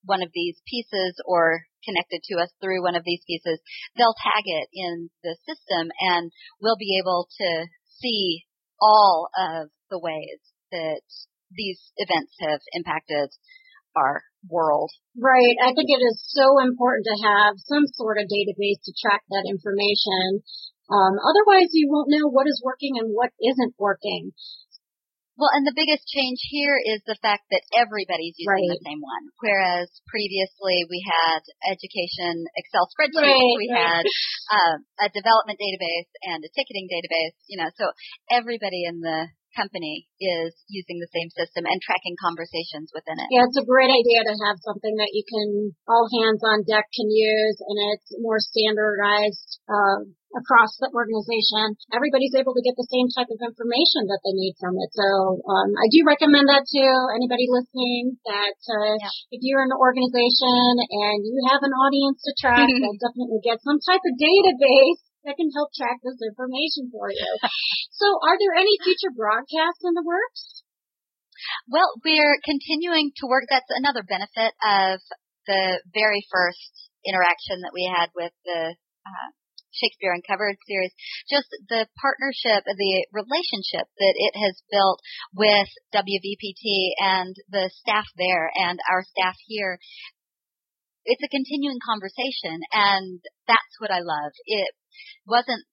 one 0.04 0.22
of 0.22 0.30
these 0.34 0.60
pieces 0.68 1.16
or 1.26 1.64
connected 1.84 2.22
to 2.30 2.42
us 2.42 2.50
through 2.60 2.82
one 2.82 2.96
of 2.96 3.04
these 3.04 3.22
pieces, 3.26 3.58
they'll 3.96 4.18
tag 4.18 4.44
it 4.44 4.68
in 4.72 5.10
the 5.22 5.36
system 5.46 5.90
and 6.00 6.30
we'll 6.60 6.78
be 6.78 7.00
able 7.00 7.28
to 7.38 7.66
see 8.00 8.44
all 8.82 9.30
of 9.38 9.70
the 9.90 10.02
ways 10.02 10.42
that 10.74 11.06
these 11.54 11.78
events 11.96 12.34
have 12.42 12.58
impacted 12.74 13.30
our 13.94 14.24
world. 14.48 14.90
Right. 15.14 15.54
I 15.62 15.70
think 15.76 15.86
it 15.92 16.02
is 16.02 16.18
so 16.34 16.58
important 16.58 17.06
to 17.06 17.22
have 17.22 17.54
some 17.62 17.86
sort 17.94 18.18
of 18.18 18.26
database 18.26 18.80
to 18.82 18.92
track 18.98 19.22
that 19.30 19.46
information. 19.46 20.42
Um, 20.90 21.14
otherwise, 21.22 21.70
you 21.72 21.86
won't 21.86 22.10
know 22.10 22.26
what 22.26 22.48
is 22.48 22.60
working 22.64 22.98
and 22.98 23.14
what 23.14 23.30
isn't 23.38 23.78
working. 23.78 24.32
Well, 25.40 25.48
and 25.56 25.64
the 25.64 25.72
biggest 25.72 26.04
change 26.12 26.38
here 26.52 26.76
is 26.76 27.00
the 27.08 27.16
fact 27.24 27.48
that 27.48 27.64
everybody's 27.72 28.36
using 28.36 28.68
right. 28.68 28.76
the 28.76 28.84
same 28.84 29.00
one. 29.00 29.24
Whereas 29.40 29.88
previously 30.04 30.84
we 30.92 31.00
had 31.08 31.40
education 31.72 32.44
Excel 32.52 32.84
spreadsheets, 32.92 33.32
right, 33.32 33.56
we 33.56 33.68
right. 33.72 33.80
had 33.80 34.04
uh, 34.52 34.76
a 35.02 35.08
development 35.08 35.56
database 35.56 36.12
and 36.28 36.44
a 36.44 36.52
ticketing 36.52 36.84
database, 36.92 37.36
you 37.48 37.56
know, 37.56 37.72
so 37.80 37.96
everybody 38.28 38.84
in 38.84 39.00
the 39.00 39.32
company 39.52 40.08
is 40.18 40.52
using 40.68 40.98
the 40.98 41.10
same 41.12 41.30
system 41.32 41.68
and 41.68 41.78
tracking 41.80 42.16
conversations 42.18 42.90
within 42.92 43.16
it. 43.16 43.28
Yeah, 43.30 43.46
it's 43.46 43.60
a 43.60 43.68
great 43.68 43.92
idea 43.92 44.24
to 44.26 44.34
have 44.48 44.58
something 44.64 44.96
that 44.98 45.12
you 45.12 45.24
can, 45.24 45.76
all 45.88 46.08
hands 46.20 46.42
on 46.42 46.64
deck 46.64 46.88
can 46.92 47.08
use 47.08 47.58
and 47.60 47.76
it's 47.96 48.10
more 48.20 48.40
standardized, 48.40 49.60
uh, 49.68 50.08
across 50.32 50.72
the 50.80 50.88
organization. 50.96 51.76
Everybody's 51.92 52.32
able 52.32 52.56
to 52.56 52.64
get 52.64 52.72
the 52.72 52.88
same 52.88 53.08
type 53.12 53.28
of 53.28 53.36
information 53.44 54.08
that 54.08 54.24
they 54.24 54.32
need 54.32 54.56
from 54.56 54.80
it. 54.80 54.88
So, 54.96 55.44
um, 55.44 55.76
I 55.76 55.86
do 55.92 56.08
recommend 56.08 56.48
that 56.48 56.64
to 56.64 56.84
anybody 57.12 57.44
listening 57.52 58.16
that, 58.24 58.56
uh, 58.56 58.96
yeah. 58.96 59.12
if 59.36 59.44
you're 59.44 59.60
in 59.60 59.68
an 59.68 59.76
organization 59.76 60.64
and 60.88 61.18
you 61.28 61.36
have 61.52 61.60
an 61.60 61.76
audience 61.76 62.24
to 62.24 62.32
track, 62.40 62.64
definitely 63.04 63.44
get 63.44 63.60
some 63.60 63.76
type 63.84 64.00
of 64.00 64.12
database 64.16 65.11
that 65.24 65.38
can 65.38 65.50
help 65.54 65.70
track 65.74 66.02
this 66.02 66.18
information 66.20 66.90
for 66.90 67.10
you. 67.10 67.30
so 67.98 68.06
are 68.22 68.36
there 68.38 68.58
any 68.58 68.74
future 68.82 69.14
broadcasts 69.14 69.82
in 69.86 69.94
the 69.94 70.06
works? 70.06 70.62
Well, 71.66 71.90
we're 72.04 72.38
continuing 72.44 73.10
to 73.18 73.26
work. 73.26 73.44
That's 73.50 73.70
another 73.70 74.02
benefit 74.02 74.54
of 74.62 75.00
the 75.46 75.82
very 75.90 76.22
first 76.30 76.90
interaction 77.02 77.62
that 77.66 77.74
we 77.74 77.90
had 77.90 78.14
with 78.14 78.30
the 78.46 78.78
uh, 78.78 79.28
Shakespeare 79.72 80.12
Uncovered 80.12 80.56
series, 80.68 80.92
just 81.28 81.48
the 81.68 81.88
partnership, 81.98 82.62
the 82.68 82.94
relationship 83.10 83.88
that 83.88 84.14
it 84.16 84.34
has 84.36 84.60
built 84.70 85.00
with 85.34 85.68
WVPT 85.96 86.92
and 87.00 87.34
the 87.48 87.72
staff 87.72 88.06
there 88.16 88.52
and 88.54 88.78
our 88.90 89.02
staff 89.02 89.36
here. 89.46 89.78
It's 91.04 91.24
a 91.24 91.34
continuing 91.34 91.80
conversation 91.82 92.62
and 92.70 93.18
that's 93.48 93.74
what 93.80 93.90
I 93.90 94.04
love. 94.04 94.30
It 94.46 94.70
wasn't 95.26 95.64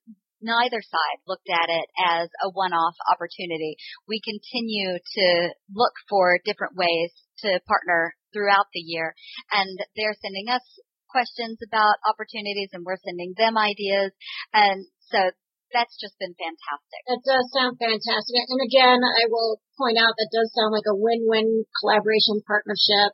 neither 0.41 0.81
side 0.81 1.19
looked 1.27 1.49
at 1.51 1.67
it 1.67 1.87
as 1.99 2.29
a 2.43 2.49
one-off 2.51 2.95
opportunity. 3.11 3.75
We 4.07 4.21
continue 4.23 4.95
to 4.95 5.27
look 5.75 5.93
for 6.07 6.39
different 6.45 6.75
ways 6.75 7.11
to 7.43 7.59
partner 7.67 8.15
throughout 8.33 8.67
the 8.73 8.79
year 8.79 9.15
and 9.51 9.79
they're 9.95 10.15
sending 10.21 10.47
us 10.49 10.63
questions 11.09 11.57
about 11.65 11.97
opportunities 12.07 12.69
and 12.71 12.85
we're 12.85 13.01
sending 13.03 13.33
them 13.35 13.57
ideas. 13.57 14.13
And 14.53 14.85
so 15.09 15.31
that's 15.73 15.95
just 15.97 16.17
been 16.17 16.33
fantastic. 16.35 17.01
That 17.07 17.21
does 17.25 17.45
sound 17.53 17.77
fantastic. 17.77 18.43
And 18.49 18.61
again, 18.61 18.99
I 19.01 19.29
will 19.29 19.61
point 19.77 19.97
out 19.97 20.13
that 20.17 20.33
does 20.33 20.49
sound 20.53 20.73
like 20.73 20.87
a 20.89 20.97
win-win 20.97 21.65
collaboration 21.81 22.41
partnership. 22.45 23.13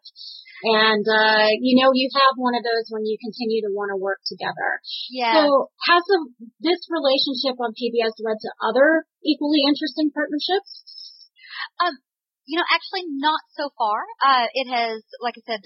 And, 0.65 1.05
uh, 1.05 1.51
you 1.61 1.77
know, 1.77 1.91
you 1.91 2.07
have 2.15 2.39
one 2.39 2.55
of 2.55 2.63
those 2.63 2.87
when 2.89 3.05
you 3.05 3.19
continue 3.19 3.61
to 3.67 3.75
want 3.75 3.91
to 3.91 3.99
work 3.99 4.23
together. 4.25 4.79
Yeah. 5.11 5.45
So 5.45 5.69
has 5.91 6.01
the, 6.07 6.19
this 6.63 6.81
relationship 6.89 7.59
on 7.59 7.75
PBS 7.75 8.15
led 8.23 8.39
to 8.39 8.51
other 8.63 9.05
equally 9.21 9.67
interesting 9.67 10.09
partnerships? 10.15 10.81
Um, 11.83 11.99
you 12.47 12.57
know, 12.57 12.67
actually 12.71 13.03
not 13.19 13.41
so 13.53 13.69
far. 13.77 13.99
Uh, 14.23 14.47
it 14.53 14.67
has, 14.71 15.03
like 15.19 15.35
I 15.37 15.43
said, 15.43 15.61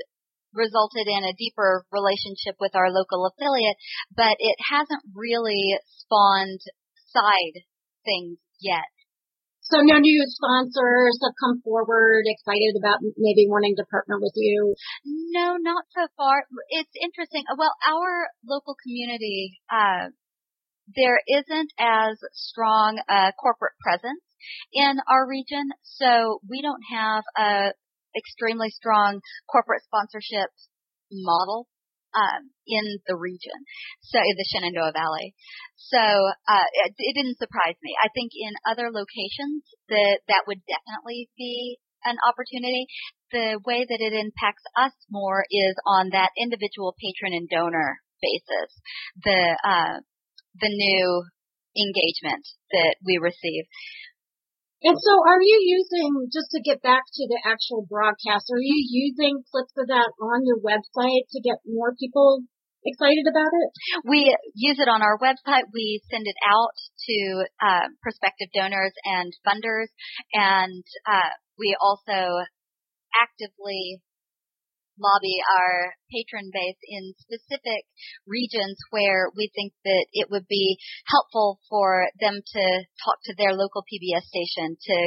resulted 0.54 1.06
in 1.06 1.24
a 1.24 1.38
deeper 1.38 1.86
relationship 1.92 2.58
with 2.60 2.74
our 2.74 2.90
local 2.90 3.30
affiliate, 3.30 3.78
but 4.16 4.36
it 4.40 4.58
hasn't 4.70 5.04
really 5.14 5.78
spawned 5.86 6.62
side 7.12 7.64
things 8.06 8.38
yet. 8.62 8.90
So 9.70 9.82
no 9.82 10.00
new 10.00 10.26
sponsors 10.26 11.20
have 11.22 11.38
come 11.38 11.62
forward 11.62 12.24
excited 12.26 12.74
about 12.80 13.06
maybe 13.18 13.46
wanting 13.46 13.76
to 13.78 13.86
partner 13.86 14.18
with 14.18 14.34
you? 14.36 14.74
No, 15.06 15.58
not 15.62 15.86
so 15.94 16.08
far. 16.18 16.46
It's 16.70 16.96
interesting. 16.98 17.44
Well, 17.56 17.74
our 17.86 18.30
local 18.48 18.76
community, 18.82 19.62
uh, 19.70 20.10
there 20.96 21.20
isn't 21.28 21.72
as 21.78 22.18
strong 22.34 22.98
a 23.08 23.32
corporate 23.38 23.78
presence 23.84 24.26
in 24.74 24.98
our 25.08 25.30
region, 25.30 25.70
so 25.84 26.40
we 26.50 26.64
don't 26.64 26.82
have 26.90 27.24
a 27.38 27.74
extremely 28.18 28.70
strong 28.72 29.22
corporate 29.52 29.84
sponsorship 29.84 30.50
model 31.12 31.68
um, 32.16 32.50
in 32.66 32.86
the 33.08 33.16
region, 33.16 33.58
so 34.02 34.20
in 34.20 34.36
the 34.38 34.48
Shenandoah 34.50 34.94
Valley. 34.94 35.34
So 35.78 36.00
uh, 36.00 36.68
it, 36.86 36.94
it 36.98 37.14
didn't 37.16 37.42
surprise 37.42 37.78
me. 37.82 37.94
I 38.02 38.10
think 38.14 38.32
in 38.34 38.54
other 38.66 38.90
locations 38.92 39.66
that 39.90 40.22
that 40.28 40.46
would 40.48 40.62
definitely 40.66 41.30
be 41.38 41.78
an 42.06 42.18
opportunity. 42.28 42.88
The 43.32 43.60
way 43.66 43.86
that 43.86 44.02
it 44.02 44.14
impacts 44.14 44.66
us 44.74 44.94
more 45.10 45.46
is 45.52 45.76
on 45.86 46.10
that 46.12 46.34
individual 46.40 46.96
patron 46.98 47.34
and 47.34 47.50
donor 47.50 48.02
basis. 48.22 48.70
The 49.24 49.58
uh, 49.62 49.98
the 50.60 50.72
new 50.72 51.24
engagement 51.78 52.44
that 52.72 52.96
we 53.06 53.20
receive. 53.22 53.66
And 54.82 54.96
so 54.96 55.14
are 55.28 55.44
you 55.44 55.60
using, 55.60 56.32
just 56.32 56.56
to 56.56 56.64
get 56.64 56.82
back 56.82 57.04
to 57.04 57.24
the 57.28 57.40
actual 57.44 57.84
broadcast, 57.84 58.48
are 58.48 58.64
you 58.64 58.80
using 58.88 59.44
clips 59.52 59.76
of 59.76 59.88
that 59.88 60.16
on 60.24 60.48
your 60.48 60.60
website 60.64 61.28
to 61.36 61.44
get 61.44 61.60
more 61.68 61.92
people 62.00 62.48
excited 62.86 63.28
about 63.28 63.52
it? 63.52 63.70
We 64.08 64.32
use 64.56 64.80
it 64.80 64.88
on 64.88 65.02
our 65.04 65.20
website. 65.20 65.68
We 65.74 66.00
send 66.10 66.24
it 66.24 66.40
out 66.48 66.76
to 66.80 67.18
uh, 67.60 67.88
prospective 68.02 68.56
donors 68.56 68.96
and 69.04 69.36
funders, 69.44 69.92
and 70.32 70.84
uh, 71.04 71.36
we 71.58 71.76
also 71.76 72.48
actively 73.12 74.00
lobby 75.00 75.40
our 75.48 75.96
patron 76.12 76.52
base 76.54 76.80
in 76.84 77.16
specific 77.18 77.88
regions 78.28 78.78
where 78.92 79.32
we 79.36 79.50
think 79.56 79.74
that 79.84 80.06
it 80.14 80.28
would 80.30 80.48
be 80.48 80.78
helpful 81.08 81.60
for 81.70 82.08
them 82.20 82.44
to 82.44 82.64
talk 83.04 83.18
to 83.26 83.36
their 83.36 83.54
local 83.56 83.84
PBS 83.88 84.28
station 84.28 84.76
to 84.76 84.98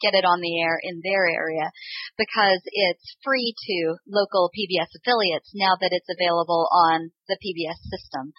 get 0.00 0.14
it 0.14 0.22
on 0.22 0.38
the 0.38 0.54
air 0.62 0.78
in 0.78 1.02
their 1.02 1.26
area 1.26 1.70
because 2.14 2.62
it's 2.70 3.18
free 3.26 3.50
to 3.50 3.98
local 4.06 4.50
PBS 4.54 4.90
affiliates 4.94 5.50
now 5.54 5.74
that 5.80 5.90
it's 5.90 6.08
available 6.10 6.70
on 6.70 7.10
the 7.26 7.38
PBS 7.38 7.78
system. 7.90 8.30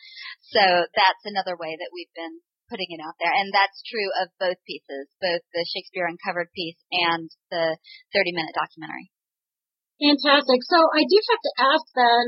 So 0.56 0.64
that's 0.64 1.24
another 1.28 1.60
way 1.60 1.76
that 1.76 1.92
we've 1.92 2.12
been 2.16 2.40
putting 2.72 2.90
it 2.90 3.04
out 3.04 3.18
there. 3.20 3.34
And 3.34 3.52
that's 3.52 3.84
true 3.84 4.10
of 4.24 4.32
both 4.40 4.58
pieces, 4.64 5.10
both 5.20 5.44
the 5.52 5.66
Shakespeare 5.68 6.08
Uncovered 6.08 6.54
piece 6.54 6.80
and 6.94 7.28
the 7.52 7.76
30 8.14 8.32
minute 8.32 8.56
documentary. 8.56 9.12
Fantastic. 10.00 10.60
So 10.64 10.80
I 10.96 11.04
do 11.04 11.18
have 11.20 11.44
to 11.44 11.54
ask 11.60 11.86
then, 11.92 12.26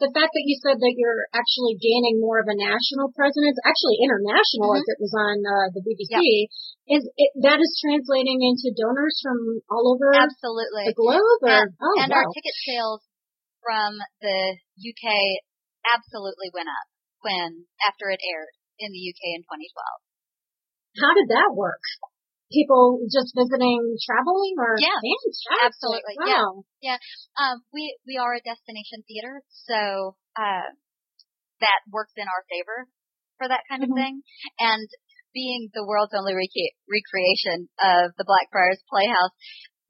the 0.00 0.12
fact 0.16 0.32
that 0.32 0.48
you 0.48 0.56
said 0.64 0.80
that 0.80 0.96
you're 0.96 1.28
actually 1.36 1.76
gaining 1.76 2.24
more 2.24 2.40
of 2.40 2.48
a 2.48 2.56
national 2.56 3.12
presence, 3.12 3.60
actually 3.68 4.00
international 4.00 4.72
mm-hmm. 4.72 4.80
as 4.80 4.88
it 4.88 4.98
was 5.00 5.12
on 5.12 5.36
uh, 5.44 5.68
the 5.76 5.84
BBC, 5.84 6.16
yep. 6.16 6.96
is 6.96 7.02
it, 7.04 7.30
that 7.44 7.60
is 7.60 7.72
translating 7.84 8.40
into 8.40 8.72
donors 8.72 9.20
from 9.20 9.60
all 9.68 9.92
over 9.92 10.16
Absolutely. 10.16 10.88
the 10.88 10.96
globe? 10.96 11.40
Or, 11.44 11.52
and, 11.52 11.76
oh, 11.76 11.96
and 12.00 12.08
wow. 12.08 12.24
our 12.24 12.26
ticket 12.32 12.56
sales 12.64 13.04
from 13.60 14.00
the 14.24 14.56
UK 14.80 15.04
absolutely 15.84 16.48
went 16.56 16.72
up 16.72 16.88
when 17.20 17.68
after 17.84 18.08
it 18.08 18.24
aired 18.24 18.56
in 18.80 18.88
the 18.96 19.02
UK 19.04 19.36
in 19.36 19.44
2012. 19.44 21.04
How 21.04 21.12
did 21.12 21.28
that 21.28 21.52
work? 21.52 21.84
People 22.50 23.00
just 23.08 23.30
visiting, 23.32 23.96
traveling, 24.02 24.54
or 24.58 24.74
yeah, 24.78 24.98
absolutely, 25.64 26.18
wow. 26.18 26.66
yeah, 26.82 26.94
yeah. 26.94 26.98
Um, 27.38 27.62
we 27.72 27.94
we 28.06 28.18
are 28.18 28.34
a 28.34 28.42
destination 28.42 29.06
theater, 29.06 29.42
so 29.66 30.18
uh, 30.34 30.68
that 31.62 31.80
works 31.90 32.12
in 32.18 32.26
our 32.26 32.42
favor 32.50 32.90
for 33.38 33.48
that 33.48 33.64
kind 33.70 33.82
of 33.82 33.90
mm-hmm. 33.90 34.02
thing. 34.02 34.14
And 34.58 34.88
being 35.32 35.70
the 35.72 35.86
world's 35.86 36.14
only 36.14 36.34
rec- 36.34 36.74
recreation 36.90 37.70
of 37.78 38.12
the 38.18 38.26
Blackfriars 38.26 38.82
Playhouse, 38.90 39.34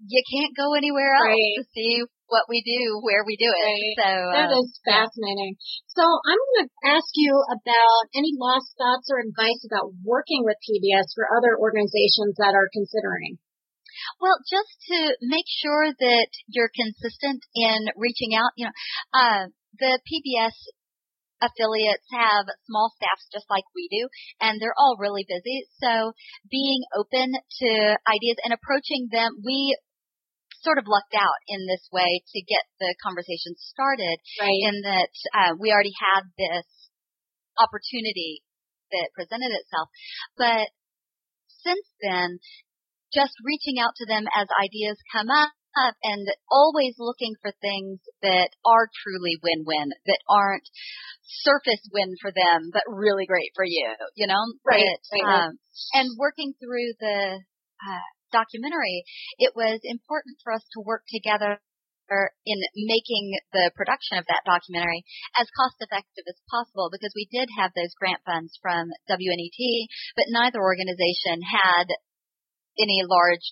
you 0.07 0.23
can't 0.25 0.57
go 0.57 0.73
anywhere 0.73 1.13
else 1.13 1.37
right. 1.37 1.57
to 1.61 1.65
see 1.77 2.01
what 2.31 2.47
we 2.49 2.63
do, 2.63 3.03
where 3.03 3.27
we 3.27 3.37
do 3.37 3.51
it. 3.51 3.67
Right. 3.67 3.97
So 3.99 4.11
that 4.33 4.51
uh, 4.55 4.61
is 4.63 4.71
fascinating. 4.87 5.59
Yeah. 5.59 6.01
So 6.01 6.05
I'm 6.07 6.41
going 6.41 6.63
to 6.65 6.71
ask 6.95 7.11
you 7.19 7.35
about 7.51 8.03
any 8.15 8.33
last 8.39 8.73
thoughts 8.79 9.11
or 9.11 9.21
advice 9.21 9.61
about 9.67 9.93
working 10.07 10.47
with 10.47 10.57
PBS 10.63 11.13
for 11.13 11.27
other 11.29 11.59
organizations 11.59 12.39
that 12.39 12.55
are 12.55 12.71
considering. 12.73 13.43
Well, 14.23 14.39
just 14.49 14.73
to 14.95 15.19
make 15.21 15.45
sure 15.61 15.93
that 15.93 16.31
you're 16.49 16.73
consistent 16.73 17.43
in 17.53 17.91
reaching 17.99 18.33
out, 18.33 18.55
you 18.57 18.71
know, 18.71 18.77
uh, 19.13 19.51
the 19.77 19.99
PBS 20.07 20.55
affiliates 21.43 22.05
have 22.13 22.45
small 22.69 22.93
staffs 22.97 23.29
just 23.33 23.49
like 23.49 23.65
we 23.75 23.89
do, 23.91 24.09
and 24.41 24.61
they're 24.61 24.77
all 24.77 24.97
really 25.01 25.25
busy. 25.27 25.67
So 25.81 26.13
being 26.51 26.85
open 26.97 27.33
to 27.33 27.71
ideas 28.07 28.39
and 28.45 28.53
approaching 28.53 29.09
them, 29.11 29.41
we 29.45 29.77
sort 30.63 30.79
of 30.79 30.89
lucked 30.89 31.17
out 31.17 31.41
in 31.49 31.67
this 31.67 31.85
way 31.93 32.23
to 32.23 32.41
get 32.45 32.65
the 32.79 32.95
conversation 33.03 33.57
started 33.57 34.17
right. 34.41 34.63
in 34.69 34.83
that 34.85 35.13
uh, 35.35 35.53
we 35.59 35.73
already 35.73 35.95
had 35.97 36.29
this 36.37 36.69
opportunity 37.59 38.43
that 38.93 39.15
presented 39.15 39.53
itself. 39.53 39.89
But 40.37 40.69
since 41.65 41.87
then, 42.01 42.39
just 43.13 43.35
reaching 43.45 43.81
out 43.81 43.95
to 43.99 44.07
them 44.07 44.25
as 44.33 44.49
ideas 44.63 44.97
come 45.13 45.29
up 45.31 45.51
up 45.79 45.95
and 46.03 46.27
always 46.51 46.95
looking 46.99 47.35
for 47.41 47.53
things 47.63 48.01
that 48.23 48.51
are 48.67 48.91
truly 48.91 49.39
win-win, 49.43 49.91
that 50.07 50.19
aren't 50.29 50.67
surface 51.23 51.83
win 51.93 52.15
for 52.21 52.33
them, 52.35 52.71
but 52.73 52.83
really 52.89 53.27
great 53.27 53.51
for 53.55 53.65
you, 53.65 53.95
you 54.17 54.27
know? 54.27 54.43
Right. 54.67 54.83
That, 54.83 54.99
right. 55.15 55.47
Um, 55.47 55.59
and 55.95 56.19
working 56.19 56.55
through 56.59 56.95
the, 56.99 57.39
uh, 57.39 58.11
documentary, 58.33 59.05
it 59.39 59.53
was 59.55 59.81
important 59.83 60.39
for 60.43 60.53
us 60.53 60.65
to 60.73 60.81
work 60.81 61.05
together 61.09 61.61
in 62.43 62.59
making 62.75 63.39
the 63.55 63.71
production 63.79 64.19
of 64.19 64.27
that 64.27 64.43
documentary 64.43 65.07
as 65.39 65.47
cost 65.55 65.79
effective 65.79 66.27
as 66.27 66.35
possible 66.51 66.91
because 66.91 67.15
we 67.15 67.31
did 67.31 67.47
have 67.55 67.71
those 67.79 67.95
grant 67.95 68.19
funds 68.27 68.59
from 68.59 68.91
WNET, 69.07 69.63
but 70.19 70.27
neither 70.27 70.59
organization 70.59 71.39
had 71.39 71.87
any 72.83 73.07
large 73.07 73.47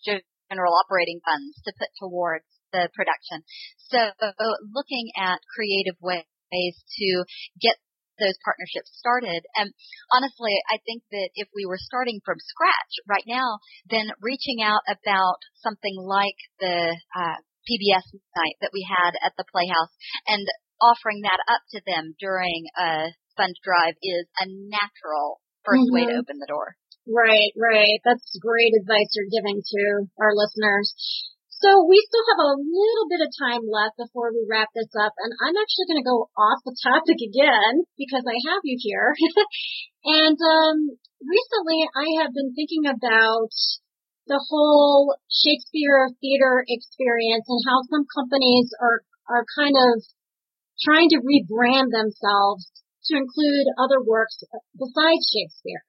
general 0.51 0.75
operating 0.75 1.23
funds 1.23 1.55
to 1.63 1.73
put 1.79 1.87
towards 2.03 2.51
the 2.75 2.91
production. 2.99 3.47
So 3.95 4.11
looking 4.75 5.15
at 5.15 5.39
creative 5.55 5.95
ways 6.03 6.75
to 6.99 7.09
get 7.63 7.79
those 8.19 8.39
partnerships 8.45 8.93
started. 8.99 9.47
And 9.57 9.73
honestly, 10.13 10.55
I 10.71 10.79
think 10.85 11.03
that 11.11 11.31
if 11.35 11.49
we 11.55 11.67
were 11.67 11.81
starting 11.81 12.21
from 12.25 12.39
scratch 12.43 12.93
right 13.09 13.27
now, 13.27 13.59
then 13.89 14.13
reaching 14.21 14.63
out 14.63 14.83
about 14.87 15.41
something 15.63 15.97
like 15.99 16.39
the 16.61 16.95
uh, 17.15 17.39
PBS 17.67 18.07
night 18.37 18.57
that 18.61 18.75
we 18.75 18.87
had 18.87 19.15
at 19.25 19.33
the 19.37 19.49
Playhouse 19.51 19.93
and 20.27 20.47
offering 20.81 21.23
that 21.23 21.43
up 21.51 21.63
to 21.75 21.81
them 21.85 22.15
during 22.19 22.67
a 22.79 23.13
fund 23.37 23.55
drive 23.63 23.95
is 24.03 24.27
a 24.41 24.47
natural 24.47 25.41
1st 25.67 25.87
mm-hmm. 25.87 25.95
way 25.95 26.03
to 26.07 26.17
mm-hmm. 26.17 26.23
open 26.23 26.39
the 26.39 26.51
door. 26.51 26.75
Right, 27.09 27.53
right. 27.57 27.99
That's 28.05 28.37
great 28.37 28.77
advice 28.77 29.09
you're 29.17 29.33
giving 29.33 29.65
to 29.65 29.83
our 30.21 30.37
listeners. 30.37 30.93
So 31.59 31.83
we 31.91 31.99
still 32.07 32.27
have 32.31 32.43
a 32.55 32.55
little 32.55 33.07
bit 33.11 33.19
of 33.19 33.35
time 33.35 33.67
left 33.67 33.99
before 33.99 34.31
we 34.31 34.47
wrap 34.47 34.71
this 34.79 34.95
up, 34.95 35.11
and 35.19 35.35
I'm 35.43 35.59
actually 35.59 35.91
going 35.91 35.99
to 35.99 36.07
go 36.07 36.31
off 36.39 36.63
the 36.63 36.79
topic 36.87 37.19
again 37.19 37.83
because 37.99 38.23
I 38.23 38.39
have 38.47 38.63
you 38.63 38.79
here. 38.79 39.11
and 40.23 40.39
um, 40.39 40.95
recently, 41.19 41.83
I 41.99 42.23
have 42.23 42.31
been 42.31 42.55
thinking 42.55 42.87
about 42.87 43.51
the 44.31 44.39
whole 44.39 45.19
Shakespeare 45.27 46.07
theater 46.23 46.63
experience 46.63 47.51
and 47.51 47.63
how 47.67 47.83
some 47.91 48.07
companies 48.07 48.71
are 48.79 49.03
are 49.27 49.45
kind 49.59 49.75
of 49.75 50.07
trying 50.87 51.11
to 51.11 51.19
rebrand 51.19 51.91
themselves 51.91 52.71
to 53.11 53.19
include 53.19 53.67
other 53.83 53.99
works 53.99 54.47
besides 54.79 55.27
Shakespeare. 55.27 55.83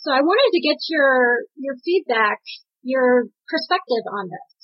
So 0.00 0.08
I 0.08 0.24
wanted 0.24 0.56
to 0.56 0.64
get 0.64 0.80
your 0.88 1.44
your 1.60 1.76
feedback, 1.84 2.40
your 2.80 3.28
perspective 3.52 4.08
on 4.08 4.32
this. 4.32 4.61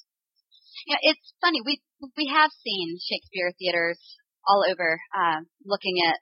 Yeah, 0.88 0.96
it's 1.05 1.37
funny. 1.44 1.61
We 1.61 1.85
we 2.16 2.33
have 2.33 2.48
seen 2.64 2.96
Shakespeare 2.96 3.53
theaters 3.61 4.01
all 4.48 4.64
over, 4.64 4.96
uh, 5.12 5.44
looking 5.68 6.01
at 6.01 6.16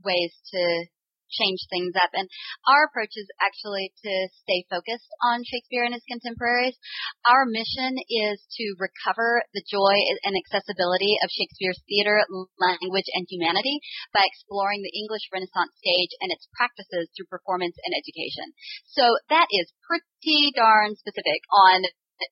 ways 0.00 0.32
to 0.56 0.88
change 1.28 1.60
things 1.68 1.92
up. 2.00 2.08
And 2.16 2.24
our 2.64 2.88
approach 2.88 3.12
is 3.12 3.28
actually 3.44 3.92
to 3.92 4.12
stay 4.40 4.64
focused 4.72 5.10
on 5.20 5.44
Shakespeare 5.44 5.84
and 5.84 5.92
his 5.92 6.06
contemporaries. 6.08 6.80
Our 7.28 7.44
mission 7.44 7.98
is 8.08 8.40
to 8.56 8.64
recover 8.80 9.44
the 9.52 9.66
joy 9.68 10.00
and 10.24 10.32
accessibility 10.32 11.20
of 11.20 11.28
Shakespeare's 11.28 11.82
theater, 11.84 12.24
language, 12.56 13.10
and 13.12 13.28
humanity 13.28 13.84
by 14.16 14.24
exploring 14.24 14.80
the 14.80 14.96
English 14.96 15.28
Renaissance 15.28 15.76
stage 15.76 16.16
and 16.24 16.32
its 16.32 16.48
practices 16.56 17.12
through 17.12 17.28
performance 17.28 17.76
and 17.84 17.92
education. 17.92 18.56
So 18.88 19.18
that 19.28 19.50
is 19.52 19.76
pretty 19.84 20.56
darn 20.56 20.96
specific 20.96 21.42
on 21.52 21.84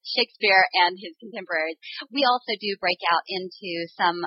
Shakespeare 0.04 0.64
and 0.86 0.96
his 0.96 1.14
contemporaries. 1.20 1.78
We 2.12 2.24
also 2.24 2.56
do 2.58 2.80
break 2.80 3.00
out 3.10 3.24
into 3.28 3.88
some 3.96 4.24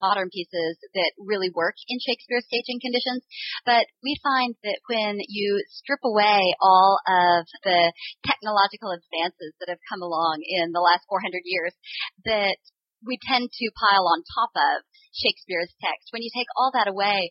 modern 0.00 0.28
pieces 0.30 0.78
that 0.94 1.12
really 1.18 1.50
work 1.52 1.76
in 1.88 1.98
Shakespeare's 2.00 2.46
staging 2.46 2.80
conditions, 2.80 3.24
but 3.64 3.86
we 4.02 4.16
find 4.22 4.54
that 4.64 4.80
when 4.88 5.18
you 5.26 5.62
strip 5.68 6.00
away 6.04 6.54
all 6.60 7.00
of 7.06 7.46
the 7.64 7.92
technological 8.24 8.92
advances 8.92 9.52
that 9.60 9.72
have 9.72 9.88
come 9.88 10.02
along 10.02 10.44
in 10.44 10.72
the 10.72 10.84
last 10.84 11.08
400 11.08 11.40
years, 11.44 11.74
that 12.24 12.58
we 13.04 13.18
tend 13.22 13.50
to 13.50 13.78
pile 13.78 14.10
on 14.10 14.26
top 14.26 14.50
of 14.56 14.82
Shakespeare's 15.14 15.72
text. 15.78 16.10
When 16.10 16.22
you 16.22 16.30
take 16.34 16.50
all 16.58 16.70
that 16.74 16.90
away, 16.90 17.30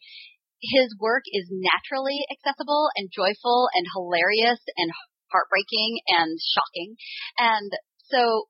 his 0.61 0.95
work 0.99 1.23
is 1.29 1.45
naturally 1.51 2.17
accessible 2.33 2.89
and 2.95 3.13
joyful 3.13 3.69
and 3.75 3.85
hilarious 3.93 4.59
and 4.75 4.89
heartbreaking 5.31 5.99
and 6.07 6.39
shocking. 6.39 6.95
And 7.37 7.71
so 8.09 8.47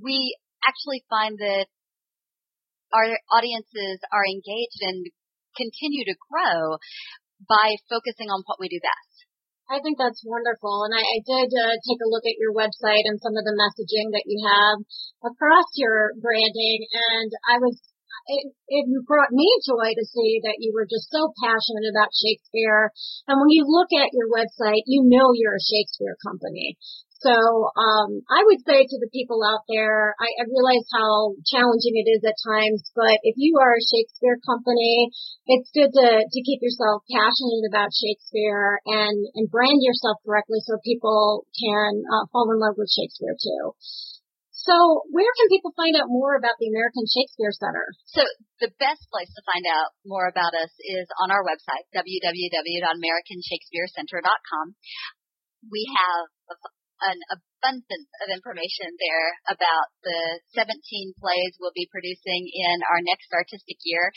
we 0.00 0.36
actually 0.66 1.04
find 1.08 1.38
that 1.38 1.66
our 2.92 3.16
audiences 3.32 3.98
are 4.12 4.26
engaged 4.26 4.80
and 4.82 5.06
continue 5.56 6.04
to 6.04 6.20
grow 6.30 6.78
by 7.48 7.78
focusing 7.88 8.28
on 8.28 8.42
what 8.44 8.60
we 8.60 8.68
do 8.68 8.80
best. 8.82 9.10
I 9.70 9.78
think 9.78 10.02
that's 10.02 10.26
wonderful. 10.26 10.82
And 10.82 10.92
I, 10.98 10.98
I 10.98 11.18
did 11.22 11.48
uh, 11.54 11.78
take 11.86 12.02
a 12.02 12.10
look 12.10 12.26
at 12.26 12.40
your 12.42 12.50
website 12.50 13.06
and 13.06 13.22
some 13.22 13.38
of 13.38 13.46
the 13.46 13.54
messaging 13.54 14.10
that 14.10 14.26
you 14.26 14.42
have 14.42 14.82
across 15.22 15.70
your 15.78 16.10
branding. 16.18 16.90
And 16.90 17.30
I 17.46 17.62
was 17.62 17.78
it, 18.26 18.52
it 18.68 18.84
brought 19.06 19.32
me 19.32 19.48
joy 19.64 19.94
to 19.94 20.04
see 20.04 20.40
that 20.44 20.60
you 20.60 20.72
were 20.74 20.88
just 20.88 21.08
so 21.10 21.32
passionate 21.40 21.88
about 21.88 22.12
Shakespeare. 22.12 22.92
And 23.28 23.40
when 23.40 23.50
you 23.50 23.64
look 23.64 23.90
at 23.96 24.12
your 24.12 24.28
website, 24.28 24.84
you 24.86 25.06
know 25.06 25.32
you're 25.34 25.56
a 25.56 25.68
Shakespeare 25.70 26.16
company. 26.24 26.76
So 27.20 27.36
um, 27.76 28.24
I 28.32 28.40
would 28.48 28.64
say 28.64 28.80
to 28.80 28.96
the 28.96 29.12
people 29.12 29.44
out 29.44 29.68
there, 29.68 30.16
I, 30.16 30.28
I 30.40 30.48
realize 30.48 30.88
how 30.88 31.36
challenging 31.44 32.00
it 32.00 32.08
is 32.08 32.24
at 32.24 32.40
times, 32.40 32.80
but 32.96 33.20
if 33.28 33.36
you 33.36 33.60
are 33.60 33.76
a 33.76 33.88
Shakespeare 33.92 34.40
company, 34.40 35.12
it's 35.44 35.68
good 35.76 35.92
to 35.92 36.08
to 36.24 36.40
keep 36.48 36.64
yourself 36.64 37.04
passionate 37.12 37.68
about 37.68 37.92
Shakespeare 37.92 38.80
and 38.88 39.20
and 39.36 39.52
brand 39.52 39.84
yourself 39.84 40.16
correctly 40.24 40.64
so 40.64 40.80
people 40.80 41.44
can 41.60 42.00
uh, 42.08 42.24
fall 42.32 42.48
in 42.56 42.58
love 42.58 42.80
with 42.80 42.88
Shakespeare 42.88 43.36
too. 43.36 43.76
So 44.70 45.02
where 45.10 45.34
can 45.34 45.50
people 45.50 45.74
find 45.74 45.98
out 45.98 46.06
more 46.06 46.38
about 46.38 46.54
the 46.62 46.70
American 46.70 47.02
Shakespeare 47.02 47.50
Center? 47.50 47.90
So 48.06 48.22
the 48.62 48.70
best 48.78 49.02
place 49.10 49.26
to 49.34 49.42
find 49.42 49.66
out 49.66 49.98
more 50.06 50.30
about 50.30 50.54
us 50.54 50.70
is 50.78 51.10
on 51.18 51.34
our 51.34 51.42
website, 51.42 51.90
www.americanshakespearecenter.com. 51.90 54.66
We 55.74 55.90
have 55.90 56.30
an 57.02 57.18
abundance 57.34 58.14
of 58.22 58.30
information 58.30 58.94
there 58.94 59.58
about 59.58 59.90
the 60.06 60.38
17 60.54 60.70
plays 61.18 61.58
we'll 61.58 61.74
be 61.74 61.90
producing 61.90 62.46
in 62.46 62.86
our 62.86 63.02
next 63.02 63.34
artistic 63.34 63.82
year, 63.82 64.14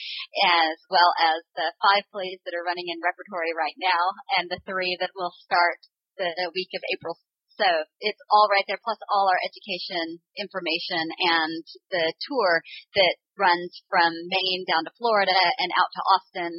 as 0.70 0.78
well 0.86 1.18
as 1.18 1.42
the 1.58 1.74
five 1.82 2.06
plays 2.14 2.38
that 2.46 2.54
are 2.54 2.62
running 2.62 2.94
in 2.94 3.02
repertory 3.02 3.58
right 3.58 3.74
now, 3.82 4.14
and 4.38 4.54
the 4.54 4.62
three 4.70 4.94
that 5.02 5.18
will 5.18 5.34
start 5.42 5.82
the 6.14 6.30
week 6.54 6.70
of 6.78 6.86
April 6.94 7.18
so 7.58 7.68
it's 8.02 8.22
all 8.30 8.50
right 8.50 8.66
there, 8.68 8.82
plus 8.82 9.00
all 9.10 9.30
our 9.30 9.42
education 9.42 10.20
information 10.38 11.06
and 11.10 11.64
the 11.94 12.06
tour 12.26 12.62
that 12.96 13.14
runs 13.38 13.72
from 13.90 14.12
Maine 14.30 14.66
down 14.66 14.86
to 14.86 14.98
Florida 14.98 15.38
and 15.60 15.70
out 15.74 15.92
to 15.94 16.02
Austin. 16.02 16.54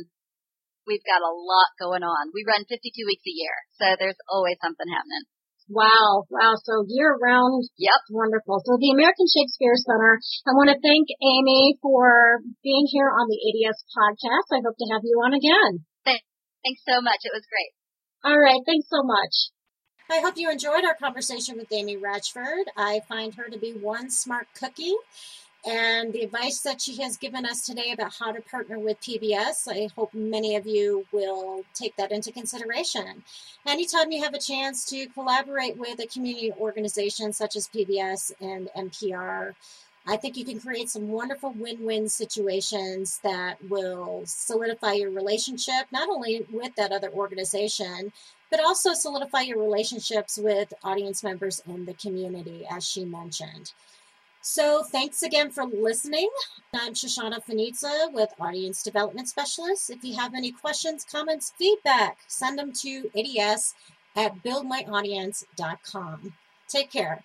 We've 0.84 1.04
got 1.08 1.24
a 1.24 1.32
lot 1.32 1.80
going 1.80 2.04
on. 2.04 2.34
We 2.36 2.44
run 2.44 2.68
52 2.68 2.92
weeks 3.08 3.24
a 3.24 3.34
year, 3.34 3.56
so 3.80 3.86
there's 3.96 4.20
always 4.28 4.60
something 4.60 4.86
happening. 4.86 5.24
Wow, 5.64 6.28
wow. 6.28 6.60
So 6.60 6.84
year 6.84 7.16
round. 7.16 7.64
Yep. 7.80 8.12
Wonderful. 8.12 8.60
So 8.68 8.76
the 8.76 8.92
American 8.92 9.24
Shakespeare 9.24 9.80
Center, 9.80 10.20
I 10.44 10.52
want 10.52 10.68
to 10.68 10.76
thank 10.76 11.08
Amy 11.24 11.80
for 11.80 12.44
being 12.60 12.84
here 12.92 13.08
on 13.08 13.32
the 13.32 13.40
ADS 13.40 13.80
podcast. 13.88 14.52
I 14.52 14.60
hope 14.60 14.76
to 14.76 14.92
have 14.92 15.00
you 15.08 15.16
on 15.24 15.32
again. 15.32 15.88
Thanks 16.64 16.84
so 16.88 17.00
much. 17.04 17.20
It 17.24 17.32
was 17.36 17.44
great. 17.48 17.72
All 18.24 18.40
right. 18.40 18.60
Thanks 18.64 18.88
so 18.88 19.04
much. 19.04 19.52
I 20.10 20.20
hope 20.20 20.36
you 20.36 20.50
enjoyed 20.50 20.84
our 20.84 20.94
conversation 20.94 21.56
with 21.56 21.72
Amy 21.72 21.96
Wratchford. 21.96 22.68
I 22.76 23.00
find 23.08 23.34
her 23.36 23.48
to 23.48 23.58
be 23.58 23.72
one 23.72 24.10
smart 24.10 24.48
cookie. 24.54 24.94
And 25.66 26.12
the 26.12 26.20
advice 26.20 26.60
that 26.60 26.82
she 26.82 27.00
has 27.00 27.16
given 27.16 27.46
us 27.46 27.64
today 27.64 27.90
about 27.90 28.12
how 28.20 28.30
to 28.30 28.42
partner 28.42 28.78
with 28.78 29.00
PBS, 29.00 29.66
I 29.66 29.88
hope 29.96 30.12
many 30.12 30.56
of 30.56 30.66
you 30.66 31.06
will 31.10 31.64
take 31.72 31.96
that 31.96 32.12
into 32.12 32.32
consideration. 32.32 33.24
Anytime 33.66 34.12
you 34.12 34.22
have 34.22 34.34
a 34.34 34.38
chance 34.38 34.84
to 34.90 35.06
collaborate 35.06 35.78
with 35.78 35.98
a 36.00 36.06
community 36.06 36.52
organization 36.60 37.32
such 37.32 37.56
as 37.56 37.68
PBS 37.68 38.32
and 38.42 38.68
NPR, 38.76 39.54
I 40.06 40.18
think 40.18 40.36
you 40.36 40.44
can 40.44 40.60
create 40.60 40.90
some 40.90 41.08
wonderful 41.08 41.52
win 41.52 41.82
win 41.82 42.10
situations 42.10 43.20
that 43.22 43.56
will 43.70 44.24
solidify 44.26 44.92
your 44.92 45.10
relationship, 45.10 45.86
not 45.90 46.10
only 46.10 46.44
with 46.52 46.74
that 46.74 46.92
other 46.92 47.10
organization, 47.10 48.12
but 48.54 48.64
also 48.64 48.94
solidify 48.94 49.40
your 49.40 49.60
relationships 49.60 50.38
with 50.40 50.72
audience 50.84 51.24
members 51.24 51.60
in 51.66 51.84
the 51.86 51.94
community, 51.94 52.64
as 52.70 52.88
she 52.88 53.04
mentioned. 53.04 53.72
So, 54.42 54.84
thanks 54.84 55.24
again 55.24 55.50
for 55.50 55.64
listening. 55.66 56.30
I'm 56.72 56.94
Shoshana 56.94 57.44
Fanizza 57.44 58.12
with 58.12 58.28
Audience 58.38 58.84
Development 58.84 59.28
Specialist. 59.28 59.90
If 59.90 60.04
you 60.04 60.14
have 60.14 60.34
any 60.36 60.52
questions, 60.52 61.04
comments, 61.04 61.52
feedback, 61.58 62.18
send 62.28 62.56
them 62.56 62.72
to 62.82 63.10
ADS 63.18 63.74
at 64.14 64.40
buildmyaudience.com. 64.44 66.32
Take 66.68 66.92
care. 66.92 67.24